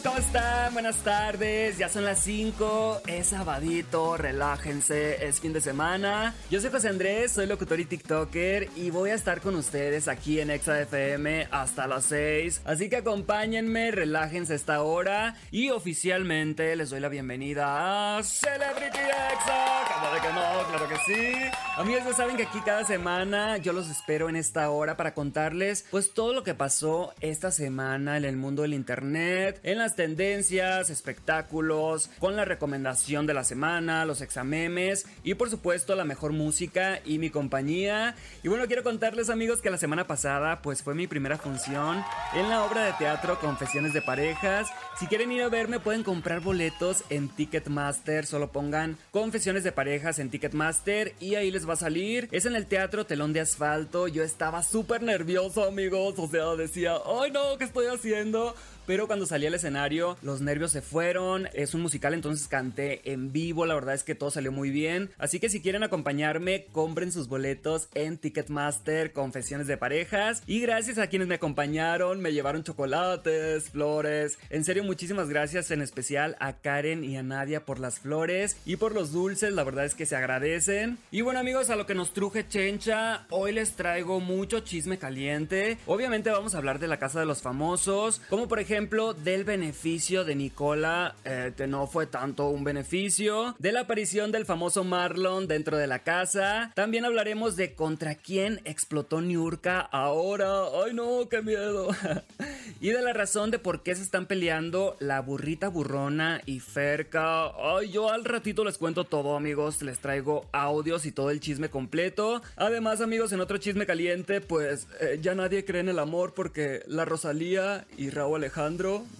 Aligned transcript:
¿cómo 0.00 0.16
están? 0.16 0.72
Buenas 0.72 0.96
tardes, 0.98 1.76
ya 1.76 1.88
son 1.88 2.04
las 2.04 2.20
5, 2.20 3.02
es 3.06 3.26
sabadito, 3.26 4.16
relájense, 4.16 5.26
es 5.26 5.40
fin 5.40 5.52
de 5.52 5.60
semana. 5.60 6.34
Yo 6.50 6.60
soy 6.60 6.70
José 6.70 6.88
Andrés, 6.88 7.32
soy 7.32 7.46
locutor 7.46 7.78
y 7.80 7.84
TikToker 7.84 8.70
y 8.76 8.90
voy 8.90 9.10
a 9.10 9.14
estar 9.14 9.40
con 9.40 9.54
ustedes 9.54 10.08
aquí 10.08 10.40
en 10.40 10.50
Exa 10.50 10.80
FM 10.80 11.48
hasta 11.50 11.86
las 11.86 12.04
6. 12.06 12.62
Así 12.64 12.88
que 12.88 12.96
acompáñenme, 12.96 13.90
relájense 13.90 14.54
esta 14.54 14.82
hora 14.82 15.36
y 15.50 15.70
oficialmente 15.70 16.74
les 16.76 16.90
doy 16.90 17.00
la 17.00 17.08
bienvenida 17.08 18.18
a 18.18 18.22
Celebrity 18.22 18.98
Exa. 18.98 19.82
Claro 20.00 20.22
que 20.22 20.28
no, 20.28 20.68
claro 20.68 20.88
que 20.88 20.96
sí. 21.06 21.34
Amigos, 21.76 22.04
ya 22.06 22.14
saben 22.14 22.36
que 22.36 22.44
aquí 22.44 22.60
cada 22.64 22.84
semana 22.84 23.58
yo 23.58 23.72
los 23.72 23.90
espero 23.90 24.28
en 24.28 24.36
esta 24.36 24.70
hora 24.70 24.96
para 24.96 25.12
contarles 25.12 25.84
pues 25.90 26.14
todo 26.14 26.32
lo 26.32 26.42
que 26.42 26.54
pasó 26.54 27.12
esta 27.20 27.50
semana 27.50 28.16
en 28.16 28.24
el 28.24 28.36
mundo 28.36 28.62
del 28.62 28.74
internet 28.74 29.60
en 29.62 29.81
tendencias, 29.90 30.88
espectáculos, 30.88 32.10
con 32.18 32.36
la 32.36 32.44
recomendación 32.44 33.26
de 33.26 33.34
la 33.34 33.44
semana, 33.44 34.04
los 34.04 34.20
examemes 34.20 35.06
y 35.24 35.34
por 35.34 35.50
supuesto 35.50 35.94
la 35.94 36.04
mejor 36.04 36.32
música 36.32 37.00
y 37.04 37.18
mi 37.18 37.30
compañía. 37.30 38.14
Y 38.42 38.48
bueno, 38.48 38.66
quiero 38.66 38.82
contarles 38.82 39.28
amigos 39.28 39.60
que 39.60 39.70
la 39.70 39.78
semana 39.78 40.06
pasada 40.06 40.62
pues 40.62 40.82
fue 40.82 40.94
mi 40.94 41.06
primera 41.06 41.38
función 41.38 42.02
en 42.34 42.48
la 42.48 42.64
obra 42.64 42.84
de 42.84 42.92
teatro 42.92 43.38
Confesiones 43.40 43.92
de 43.92 44.02
Parejas. 44.02 44.68
Si 44.98 45.06
quieren 45.06 45.32
ir 45.32 45.42
a 45.42 45.48
verme 45.48 45.80
pueden 45.80 46.04
comprar 46.04 46.40
boletos 46.40 47.04
en 47.10 47.28
Ticketmaster, 47.28 48.24
solo 48.26 48.52
pongan 48.52 48.96
Confesiones 49.10 49.64
de 49.64 49.72
Parejas 49.72 50.18
en 50.18 50.30
Ticketmaster 50.30 51.14
y 51.20 51.34
ahí 51.34 51.50
les 51.50 51.68
va 51.68 51.74
a 51.74 51.76
salir. 51.76 52.28
Es 52.30 52.46
en 52.46 52.54
el 52.54 52.66
teatro 52.66 53.06
Telón 53.06 53.32
de 53.32 53.40
Asfalto. 53.40 54.08
Yo 54.08 54.22
estaba 54.22 54.62
súper 54.62 55.02
nervioso 55.02 55.64
amigos, 55.64 56.14
o 56.18 56.28
sea, 56.28 56.54
decía, 56.56 56.94
ay 57.06 57.30
no, 57.30 57.58
¿qué 57.58 57.64
estoy 57.64 57.86
haciendo? 57.86 58.54
Pero 58.86 59.06
cuando 59.06 59.26
salí 59.26 59.46
al 59.46 59.54
escenario 59.54 60.16
los 60.22 60.40
nervios 60.40 60.72
se 60.72 60.82
fueron. 60.82 61.48
Es 61.54 61.74
un 61.74 61.82
musical, 61.82 62.14
entonces 62.14 62.48
canté 62.48 63.12
en 63.12 63.32
vivo. 63.32 63.66
La 63.66 63.74
verdad 63.74 63.94
es 63.94 64.04
que 64.04 64.14
todo 64.14 64.30
salió 64.30 64.52
muy 64.52 64.70
bien. 64.70 65.10
Así 65.18 65.40
que 65.40 65.48
si 65.48 65.60
quieren 65.60 65.82
acompañarme, 65.82 66.66
compren 66.72 67.12
sus 67.12 67.28
boletos 67.28 67.88
en 67.94 68.18
Ticketmaster, 68.18 69.12
Confesiones 69.12 69.66
de 69.66 69.76
Parejas. 69.76 70.42
Y 70.46 70.60
gracias 70.60 70.98
a 70.98 71.06
quienes 71.06 71.28
me 71.28 71.36
acompañaron, 71.36 72.20
me 72.20 72.32
llevaron 72.32 72.64
chocolates, 72.64 73.70
flores. 73.70 74.38
En 74.50 74.64
serio, 74.64 74.84
muchísimas 74.84 75.28
gracias 75.28 75.70
en 75.70 75.82
especial 75.82 76.36
a 76.40 76.54
Karen 76.54 77.04
y 77.04 77.16
a 77.16 77.22
Nadia 77.22 77.64
por 77.64 77.78
las 77.78 78.00
flores 78.00 78.56
y 78.64 78.76
por 78.76 78.94
los 78.94 79.12
dulces. 79.12 79.52
La 79.52 79.64
verdad 79.64 79.84
es 79.84 79.94
que 79.94 80.06
se 80.06 80.16
agradecen. 80.16 80.98
Y 81.10 81.20
bueno, 81.20 81.40
amigos, 81.40 81.70
a 81.70 81.76
lo 81.76 81.86
que 81.86 81.94
nos 81.94 82.12
truje 82.12 82.48
Chencha, 82.48 83.26
hoy 83.30 83.52
les 83.52 83.72
traigo 83.72 84.20
mucho 84.20 84.60
chisme 84.60 84.98
caliente. 84.98 85.78
Obviamente 85.86 86.30
vamos 86.30 86.54
a 86.54 86.58
hablar 86.58 86.78
de 86.78 86.88
la 86.88 86.98
casa 86.98 87.20
de 87.20 87.26
los 87.26 87.42
famosos, 87.42 88.20
como 88.28 88.48
por 88.48 88.58
ejemplo 88.58 88.71
ejemplo 88.72 89.12
del 89.12 89.44
beneficio 89.44 90.24
de 90.24 90.34
Nicola, 90.34 91.14
eh, 91.26 91.52
que 91.54 91.66
no 91.66 91.86
fue 91.86 92.06
tanto 92.06 92.48
un 92.48 92.64
beneficio, 92.64 93.54
de 93.58 93.70
la 93.70 93.80
aparición 93.80 94.32
del 94.32 94.46
famoso 94.46 94.82
Marlon 94.82 95.46
dentro 95.46 95.76
de 95.76 95.86
la 95.86 95.98
casa. 95.98 96.72
También 96.74 97.04
hablaremos 97.04 97.54
de 97.54 97.74
contra 97.74 98.14
quién 98.14 98.62
explotó 98.64 99.20
Niurka 99.20 99.78
ahora. 99.80 100.62
¡Ay 100.82 100.94
no, 100.94 101.28
qué 101.28 101.42
miedo! 101.42 101.88
y 102.80 102.88
de 102.88 103.02
la 103.02 103.12
razón 103.12 103.50
de 103.50 103.58
por 103.58 103.82
qué 103.82 103.94
se 103.94 104.02
están 104.02 104.24
peleando 104.24 104.96
la 105.00 105.20
burrita 105.20 105.68
burrona 105.68 106.40
y 106.46 106.60
Ferca. 106.60 107.48
Ay, 107.48 107.90
yo 107.90 108.08
al 108.08 108.24
ratito 108.24 108.64
les 108.64 108.78
cuento 108.78 109.04
todo, 109.04 109.36
amigos. 109.36 109.82
Les 109.82 109.98
traigo 109.98 110.46
audios 110.52 111.04
y 111.04 111.12
todo 111.12 111.28
el 111.28 111.40
chisme 111.40 111.68
completo. 111.68 112.40
Además, 112.56 113.02
amigos, 113.02 113.32
en 113.32 113.40
otro 113.40 113.58
chisme 113.58 113.84
caliente, 113.84 114.40
pues 114.40 114.88
eh, 114.98 115.18
ya 115.20 115.34
nadie 115.34 115.66
cree 115.66 115.82
en 115.82 115.90
el 115.90 115.98
amor 115.98 116.32
porque 116.32 116.82
la 116.86 117.04
Rosalía 117.04 117.84
y 117.98 118.08
Raúl 118.08 118.36
Alejandro 118.36 118.61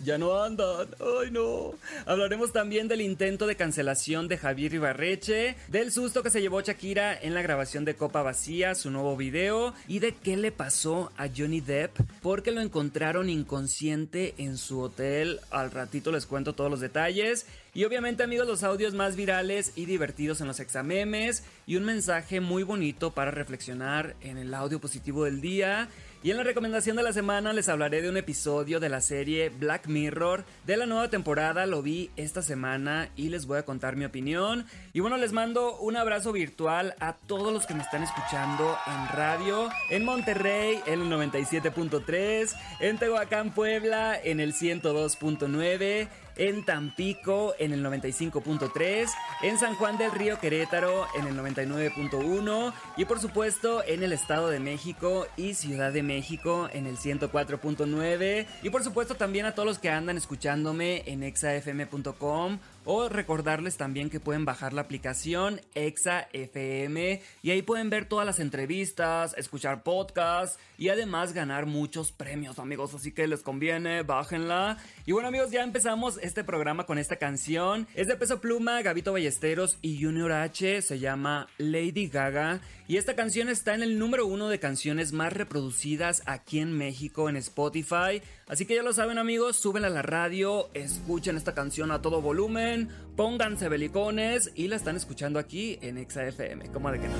ya 0.05 0.19
no 0.19 0.41
andan. 0.41 0.89
Ay, 1.01 1.31
no. 1.33 1.73
Hablaremos 2.07 2.53
también 2.53 2.87
del 2.87 3.01
intento 3.01 3.47
de 3.47 3.57
cancelación 3.57 4.29
de 4.29 4.39
Javier 4.39 4.75
Ibarreche, 4.75 5.57
del 5.69 5.91
susto 5.91 6.23
que 6.23 6.31
se 6.31 6.41
llevó 6.41 6.61
Shakira 6.61 7.19
en 7.21 7.35
la 7.35 7.43
grabación 7.43 7.85
de 7.85 7.97
Copa 7.97 8.23
Vacía, 8.23 8.77
su 8.77 8.91
nuevo 8.91 9.17
video, 9.17 9.75
y 9.89 9.99
de 9.99 10.15
qué 10.15 10.37
le 10.37 10.53
pasó 10.53 11.11
a 11.17 11.29
Johnny 11.29 11.61
Depp 11.61 11.99
porque 12.23 12.53
lo 12.53 12.61
encontraron 12.61 13.29
inconsciente 13.29 14.35
en 14.39 14.59
su 14.59 14.81
hotel. 14.81 15.41
Al 15.51 15.73
ratito 15.73 16.13
les 16.13 16.27
cuento 16.27 16.55
todos 16.55 16.71
los 16.71 16.81
detalles. 16.81 17.47
Y 17.75 17.85
obviamente 17.85 18.23
amigos 18.23 18.47
los 18.47 18.63
audios 18.65 18.93
más 18.93 19.17
virales 19.17 19.73
y 19.77 19.87
divertidos 19.87 20.43
en 20.43 20.47
los 20.47 20.61
examemes 20.61 21.43
y 21.67 21.77
un 21.77 21.85
mensaje 21.85 22.41
muy 22.41 22.65
bonito 22.65 23.13
para 23.13 23.31
reflexionar 23.31 24.15
en 24.21 24.37
el 24.37 24.53
audio 24.53 24.79
positivo 24.79 25.25
del 25.25 25.41
día. 25.41 25.89
Y 26.25 26.31
en 26.31 26.37
la 26.37 26.45
recomendación 26.45 26.97
de 26.97 27.03
la 27.03 27.13
semana 27.13 27.53
les 27.53 27.69
hablaré 27.69 28.01
de 28.01 28.09
un 28.09 28.17
episodio 28.17 28.79
de 28.79 28.89
la 28.89 29.01
serie 29.01 29.49
Black 29.49 29.89
Mirror 29.89 30.45
de 30.65 30.77
la 30.77 30.87
nueva 30.87 31.09
temporada. 31.09 31.67
Lo 31.67 31.83
vi 31.83 32.11
esta 32.15 32.43
semana 32.43 33.09
y 33.17 33.29
les 33.29 33.47
voy 33.47 33.59
a 33.59 33.65
contar 33.65 33.97
mi 33.97 34.05
opinión. 34.05 34.65
Y 34.93 35.01
bueno, 35.01 35.17
les 35.17 35.33
mando 35.33 35.77
un 35.81 35.97
abrazo 35.97 36.31
virtual 36.31 36.95
a 37.01 37.15
todos 37.15 37.53
los 37.53 37.67
que 37.67 37.75
me 37.75 37.83
están 37.83 38.05
escuchando 38.05 38.77
en 38.87 39.17
radio, 39.17 39.69
en 39.91 40.05
Monterrey 40.05 40.79
en 40.87 41.03
el 41.03 41.11
97.3, 41.11 42.55
en 42.79 42.99
Tehuacán, 42.99 43.53
Puebla 43.53 44.17
en 44.23 44.39
el 44.39 44.55
102.9 44.55 46.07
en 46.37 46.65
Tampico 46.65 47.55
en 47.59 47.73
el 47.73 47.85
95.3, 47.85 49.09
en 49.43 49.59
San 49.59 49.75
Juan 49.77 49.99
del 49.99 50.13
Río 50.13 50.39
Querétaro 50.39 51.07
en 51.19 51.27
el 51.27 51.37
99.1 51.37 52.73
y 52.97 53.05
por 53.05 53.21
supuesto 53.21 53.83
en 53.85 54.03
el 54.03 54.13
Estado 54.13 54.49
de 54.49 54.61
México 54.61 55.27
y 55.37 55.55
Ciudad 55.55 55.93
de 55.93 56.03
México 56.03 56.69
en 56.73 56.87
el 56.87 56.97
104.9 56.97 58.47
y 58.63 58.71
por 58.71 58.85
supuesto 58.85 59.15
también 59.15 59.47
a 59.47 59.55
todos 59.55 59.67
los 59.67 59.79
que 59.79 59.91
andan 59.91 60.17
escuchándome 60.17 61.03
en 61.07 61.23
exafm.com 61.23 62.59
o 62.85 63.09
recordarles 63.09 63.77
también 63.77 64.11
que 64.11 64.21
pueden 64.21 64.45
bajar 64.45 64.73
la 64.73 64.83
aplicación 64.83 65.61
Exa 65.75 66.29
FM 66.33 67.23
y 67.43 67.51
ahí 67.51 67.63
pueden 67.63 67.91
ver 67.91 68.07
todas 68.07 68.27
las 68.27 68.41
entrevistas, 68.41 69.35
escuchar 69.37 69.83
podcasts 69.83 70.59
y 70.79 70.89
además 70.89 71.33
ganar 71.33 71.67
muchos 71.67 72.13
premios, 72.13 72.59
amigos. 72.59 72.95
Así 72.95 73.13
que 73.13 73.27
les 73.27 73.43
conviene, 73.43 74.03
bájenla. 74.03 74.79
Y 75.07 75.13
bueno, 75.13 75.29
amigos, 75.29 75.51
ya 75.51 75.63
empezamos 75.63 76.19
este 76.23 76.45
programa 76.45 76.87
con 76.87 76.99
esta 76.99 77.17
canción. 77.17 77.87
Es 77.95 78.09
de 78.09 78.17
Peso 78.17 78.41
Pluma, 78.41 78.83
Gabito 78.83 79.13
Ballesteros 79.13 79.79
y 79.83 80.03
Junior 80.03 80.33
H. 80.33 80.83
Se 80.83 80.99
llama 80.99 81.49
Lady 81.59 82.09
Gaga. 82.09 82.61
Y 82.89 82.97
esta 82.97 83.15
canción 83.15 83.49
está 83.49 83.75
en 83.75 83.83
el 83.83 83.99
número 83.99 84.27
uno 84.27 84.49
de 84.49 84.59
canciones 84.59 85.13
más 85.13 85.33
reproducidas 85.33 86.23
aquí 86.27 86.59
en 86.59 86.77
México 86.77 87.29
en 87.29 87.37
Spotify. 87.37 88.23
Así 88.53 88.67
que 88.67 88.75
ya 88.75 88.83
lo 88.83 88.93
saben, 88.93 89.17
amigos, 89.17 89.57
suben 89.57 89.87
a 89.87 89.89
la 89.89 90.03
radio, 90.03 90.69
escuchen 90.75 91.39
esta 91.39 91.55
canción 91.55 91.91
a 91.91 92.03
todo 92.03 92.21
volumen 92.21 92.91
pónganse 93.17 93.69
belicones 93.69 94.51
y 94.55 94.69
la 94.69 94.77
están 94.77 94.97
escuchando 94.97 95.39
aquí 95.39 95.79
en 95.83 95.99
Exa 95.99 96.27
FM. 96.27 96.69
¿Cómo 96.73 96.91
de 96.91 97.01
que 97.01 97.09
no? 97.09 97.15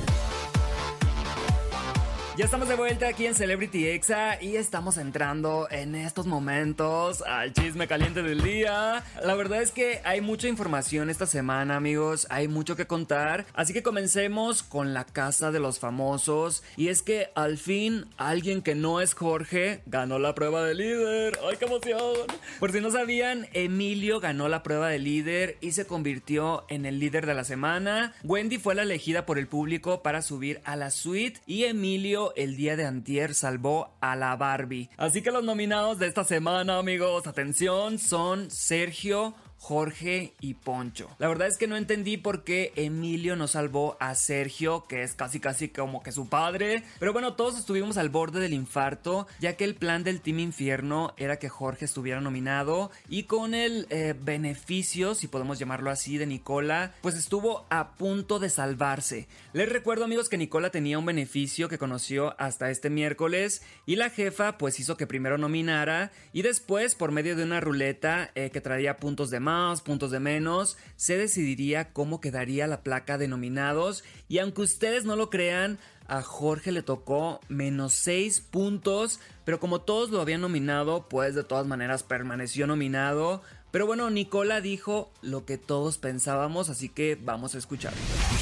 Ya 2.35 2.47
estamos 2.47 2.67
de 2.67 2.77
vuelta 2.77 3.09
aquí 3.09 3.27
en 3.27 3.35
Celebrity 3.35 3.89
Exa 3.89 4.41
y 4.41 4.57
estamos 4.57 4.97
entrando 4.97 5.69
en 5.71 5.95
estos 5.95 6.27
momentos 6.27 7.21
al 7.21 7.53
chisme 7.53 7.87
caliente 7.87 8.23
del 8.23 8.41
día. 8.41 9.05
La 9.23 9.35
verdad 9.35 9.61
es 9.61 9.71
que 9.71 10.01
hay 10.03 10.23
mucha 10.23 10.49
información 10.49 11.11
esta 11.11 11.27
semana, 11.27 11.77
amigos, 11.77 12.27
hay 12.31 12.49
mucho 12.49 12.75
que 12.75 12.87
contar, 12.87 13.45
así 13.53 13.75
que 13.75 13.83
comencemos 13.83 14.63
con 14.63 14.95
la 14.95 15.05
casa 15.05 15.53
de 15.53 15.61
los 15.61 15.79
famosos 15.79 16.63
y 16.79 16.89
es 16.89 17.03
que 17.03 17.29
al 17.35 17.59
fin 17.59 18.07
alguien 18.17 18.63
que 18.63 18.75
no 18.75 19.03
es 19.03 19.13
Jorge 19.13 19.83
ganó 19.85 20.19
la 20.19 20.35
prueba 20.35 20.65
de 20.65 20.75
líder. 20.75 21.39
¡Ay, 21.47 21.59
qué 21.59 21.67
emoción! 21.67 22.15
Por 22.59 22.73
si 22.73 22.81
no 22.81 22.91
sabían, 22.91 23.47
Emilio 23.53 24.21
ganó 24.21 24.49
la 24.49 24.63
prueba 24.63 24.89
de 24.89 24.99
líder 24.99 25.59
y 25.61 25.73
se 25.73 25.85
convirtió 25.85 26.65
en 26.71 26.87
el 26.87 26.99
líder 26.99 27.27
de 27.27 27.35
la 27.35 27.45
semana. 27.45 28.15
Wendy 28.25 28.57
fue 28.57 28.75
la 28.75 28.85
elegida 28.85 29.27
por 29.27 29.39
el 29.39 29.49
público 29.49 30.03
para 30.03 30.23
subir 30.23 30.63
a 30.65 30.77
la 30.77 30.91
suite 30.91 31.39
y 31.47 31.65
Emilio 31.65 32.22
el 32.37 32.57
día 32.57 32.77
de 32.77 32.87
antier 32.87 33.35
salvó 33.35 33.97
a 34.01 34.15
la 34.15 34.37
Barbie. 34.37 34.89
Así 34.97 35.23
que 35.23 35.33
los 35.33 35.45
nominados 35.45 35.99
de 35.99 36.07
esta 36.07 36.25
semana, 36.25 36.79
amigos, 36.79 37.27
atención, 37.27 37.99
son 37.99 38.51
Sergio 38.51 39.35
Jorge 39.63 40.35
y 40.41 40.55
Poncho. 40.55 41.09
La 41.21 41.29
verdad 41.29 41.47
es 41.47 41.57
que 41.57 41.69
no 41.69 41.77
entendí 41.77 42.17
por 42.17 42.43
qué 42.43 42.73
Emilio 42.75 43.37
no 43.37 43.47
salvó 43.47 43.97
a 44.01 44.17
Sergio, 44.17 44.87
que 44.89 45.05
es 45.05 45.15
casi 45.15 45.39
casi 45.39 45.69
como 45.69 46.03
que 46.03 46.11
su 46.11 46.29
padre. 46.29 46.83
Pero 46.99 47.13
bueno, 47.13 47.35
todos 47.35 47.57
estuvimos 47.57 47.97
al 47.97 48.09
borde 48.09 48.41
del 48.41 48.55
infarto, 48.55 49.29
ya 49.39 49.57
que 49.57 49.63
el 49.63 49.77
plan 49.77 50.03
del 50.03 50.21
Team 50.21 50.41
Infierno 50.41 51.15
era 51.17 51.39
que 51.39 51.49
Jorge 51.49 51.85
estuviera 51.85 52.21
nominado 52.21 52.91
y 53.09 53.23
con 53.23 53.55
el 53.55 53.87
eh, 53.91 54.17
beneficio, 54.21 55.15
si 55.15 55.29
podemos 55.29 55.61
llamarlo 55.61 55.91
así, 55.91 56.19
de 56.19 56.27
Nicola, 56.27 56.93
pues 57.01 57.15
estuvo 57.15 57.65
a 57.71 57.93
punto 57.93 58.41
de 58.41 58.51
salvarse. 58.51 59.29
Les 59.53 59.69
recuerdo 59.69 60.05
amigos 60.05 60.29
que 60.29 60.39
Nicola 60.39 60.71
tenía 60.71 60.99
un 60.99 61.07
beneficio 61.07 61.69
que 61.69 61.79
conoció 61.79 62.35
hasta 62.37 62.69
este 62.71 62.91
miércoles 62.91 63.63
y 63.87 63.95
la 63.95 64.11
jefa 64.11 64.59
pues 64.59 64.81
hizo 64.81 64.97
que 64.97 65.07
primero 65.07 65.39
nominara 65.39 66.11
y 66.33 66.43
después 66.43 66.97
por 66.97 67.13
medio 67.13 67.37
de 67.37 67.45
una 67.45 67.61
ruleta 67.61 68.33
eh, 68.35 68.51
que 68.51 68.61
traía 68.61 68.97
puntos 68.97 69.31
de 69.31 69.39
más 69.39 69.52
más, 69.53 69.83
puntos 69.83 70.11
de 70.11 70.21
menos, 70.21 70.79
se 70.97 71.19
decidiría 71.19 71.93
cómo 71.93 72.21
quedaría 72.21 72.67
la 72.67 72.83
placa 72.83 73.19
de 73.19 73.29
nominados. 73.29 74.03
Y 74.29 74.39
aunque 74.39 74.63
ustedes 74.63 75.05
no 75.05 75.15
lo 75.15 75.29
crean, 75.29 75.79
a 76.07 76.23
Jorge 76.23 76.73
le 76.73 76.83
tocó 76.83 77.41
menos 77.49 77.93
6 77.95 78.41
puntos, 78.41 79.21
pero 79.45 79.61
como 79.61 79.83
todos 79.83 80.11
lo 80.11 80.21
habían 80.21 80.41
nominado, 80.41 81.07
pues 81.09 81.35
de 81.35 81.45
todas 81.45 81.67
maneras 81.67 82.03
permaneció 82.03 82.67
nominado. 82.67 83.43
Pero 83.71 83.87
bueno, 83.87 84.11
Nicola 84.11 84.61
dijo 84.61 85.13
lo 85.23 85.45
que 85.45 85.59
todos 85.59 85.99
pensábamos, 85.99 86.69
así 86.71 86.89
que 86.89 87.19
vamos 87.23 87.55
a 87.55 87.59
escuchar. 87.59 87.93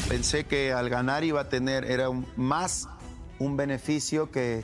Pensé 0.08 0.44
que 0.44 0.72
al 0.72 0.88
ganar 0.88 1.24
iba 1.24 1.40
a 1.40 1.48
tener, 1.48 1.84
era 1.84 2.08
más 2.36 2.88
un 3.38 3.56
beneficio 3.56 4.30
que, 4.30 4.62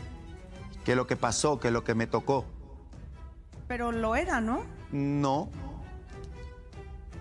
que 0.85 0.97
lo 0.97 1.07
que 1.07 1.17
pasó, 1.17 1.59
que 1.59 1.71
lo 1.71 1.83
que 1.85 1.95
me 1.95 2.07
tocó. 2.07 2.47
Pero 3.69 3.91
lo 3.93 4.15
era, 4.15 4.41
¿no? 4.41 4.65
No. 4.93 5.51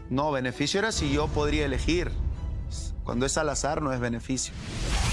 No, 0.10 0.32
beneficio 0.32 0.80
era 0.80 0.92
si 0.92 1.12
yo 1.12 1.28
podría 1.28 1.66
elegir. 1.66 2.12
Cuando 3.04 3.26
es 3.26 3.38
al 3.38 3.50
azar 3.50 3.82
no 3.82 3.92
es 3.94 4.00
beneficio. 4.00 4.54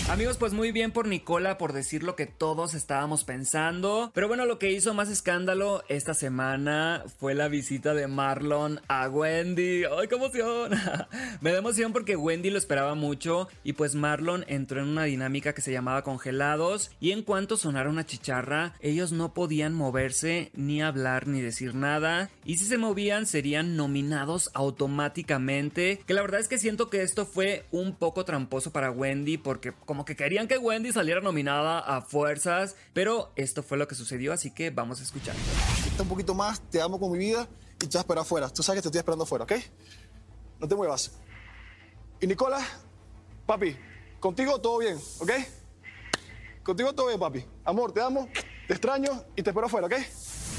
Amigos, 0.09 0.37
pues 0.37 0.53
muy 0.53 0.73
bien 0.73 0.91
por 0.91 1.07
Nicola 1.07 1.57
por 1.57 1.73
decir 1.73 2.03
lo 2.03 2.17
que 2.17 2.27
todos 2.27 2.75
estábamos 2.75 3.25
pensando. 3.25 4.11
Pero 4.13 4.29
bueno, 4.29 4.45
lo 4.45 4.59
que 4.59 4.73
hizo 4.73 4.93
más 4.93 5.09
escándalo 5.09 5.85
esta 5.89 6.13
semana 6.13 7.05
fue 7.19 7.35
la 7.35 7.49
visita 7.49 7.95
de 7.95 8.09
Marlon 8.09 8.81
a 8.89 9.09
Wendy. 9.09 9.85
¡Ay, 9.85 10.09
qué 10.09 10.17
emoción! 10.17 10.73
Me 11.41 11.53
da 11.53 11.59
emoción 11.59 11.93
porque 11.93 12.17
Wendy 12.17 12.51
lo 12.51 12.59
esperaba 12.59 12.95
mucho 12.95 13.49
y 13.65 13.75
pues 13.75 13.95
Marlon 13.95 14.45
entró 14.49 14.83
en 14.83 14.89
una 14.89 15.05
dinámica 15.05 15.55
que 15.55 15.63
se 15.63 15.73
llamaba 15.73 16.03
congelados 16.03 16.91
y 17.01 17.13
en 17.13 17.23
cuanto 17.23 17.57
sonara 17.57 17.89
una 17.89 18.05
chicharra, 18.05 18.75
ellos 18.81 19.13
no 19.13 19.33
podían 19.33 19.73
moverse, 19.73 20.51
ni 20.55 20.83
hablar, 20.83 21.27
ni 21.29 21.41
decir 21.41 21.75
nada. 21.75 22.29
Y 22.45 22.59
si 22.59 22.67
se 22.67 22.77
movían 22.77 23.25
serían 23.25 23.77
nominados 23.77 24.51
automáticamente. 24.53 26.01
Que 26.07 26.13
la 26.15 26.23
verdad 26.23 26.41
es 26.41 26.49
que 26.49 26.59
siento 26.59 26.91
que 26.91 27.03
esto 27.03 27.25
fue 27.25 27.65
un 27.71 27.95
poco 27.95 28.25
tramposo 28.25 28.73
para 28.73 28.91
Wendy 28.91 29.39
porque 29.39 29.73
como 29.93 30.07
que 30.07 30.17
querían 30.17 30.49
que 30.49 30.57
Wendy 30.57 30.91
saliera 30.91 31.21
nominada 31.21 31.79
a 31.79 32.01
fuerzas, 32.01 32.77
pero 32.95 33.31
esto 33.37 33.63
fue 33.63 33.77
lo 33.77 33.87
que 33.87 33.95
sucedió, 33.95 34.33
así 34.33 34.51
que 34.51 34.71
vamos 34.71 35.01
a 35.01 35.03
escuchar. 35.03 35.35
Un 36.01 36.09
poquito 36.09 36.33
más, 36.33 36.63
te 36.71 36.81
amo 36.81 36.99
con 36.99 37.13
mi 37.13 37.19
vida 37.19 37.47
y 37.75 37.87
te 37.87 37.99
esperar 37.99 38.23
afuera. 38.23 38.49
Tú 38.49 38.63
sabes 38.63 38.79
que 38.79 38.85
te 38.85 38.89
estoy 38.89 39.01
esperando 39.01 39.25
afuera, 39.25 39.45
¿ok? 39.45 39.53
No 40.61 40.67
te 40.67 40.75
muevas. 40.75 41.13
Y 42.23 42.27
Nicola, 42.27 42.67
papi, 43.45 43.77
contigo 44.19 44.59
todo 44.63 44.79
bien, 44.79 44.99
¿ok? 45.19 45.31
Contigo 46.63 46.95
todo 46.95 47.09
bien, 47.09 47.21
papi. 47.21 47.45
Amor, 47.63 47.93
te 47.93 48.01
amo, 48.01 48.31
te 48.67 48.73
extraño 48.73 49.27
y 49.37 49.43
te 49.43 49.51
espero 49.51 49.67
afuera, 49.67 49.89
¿ok? 49.89 49.95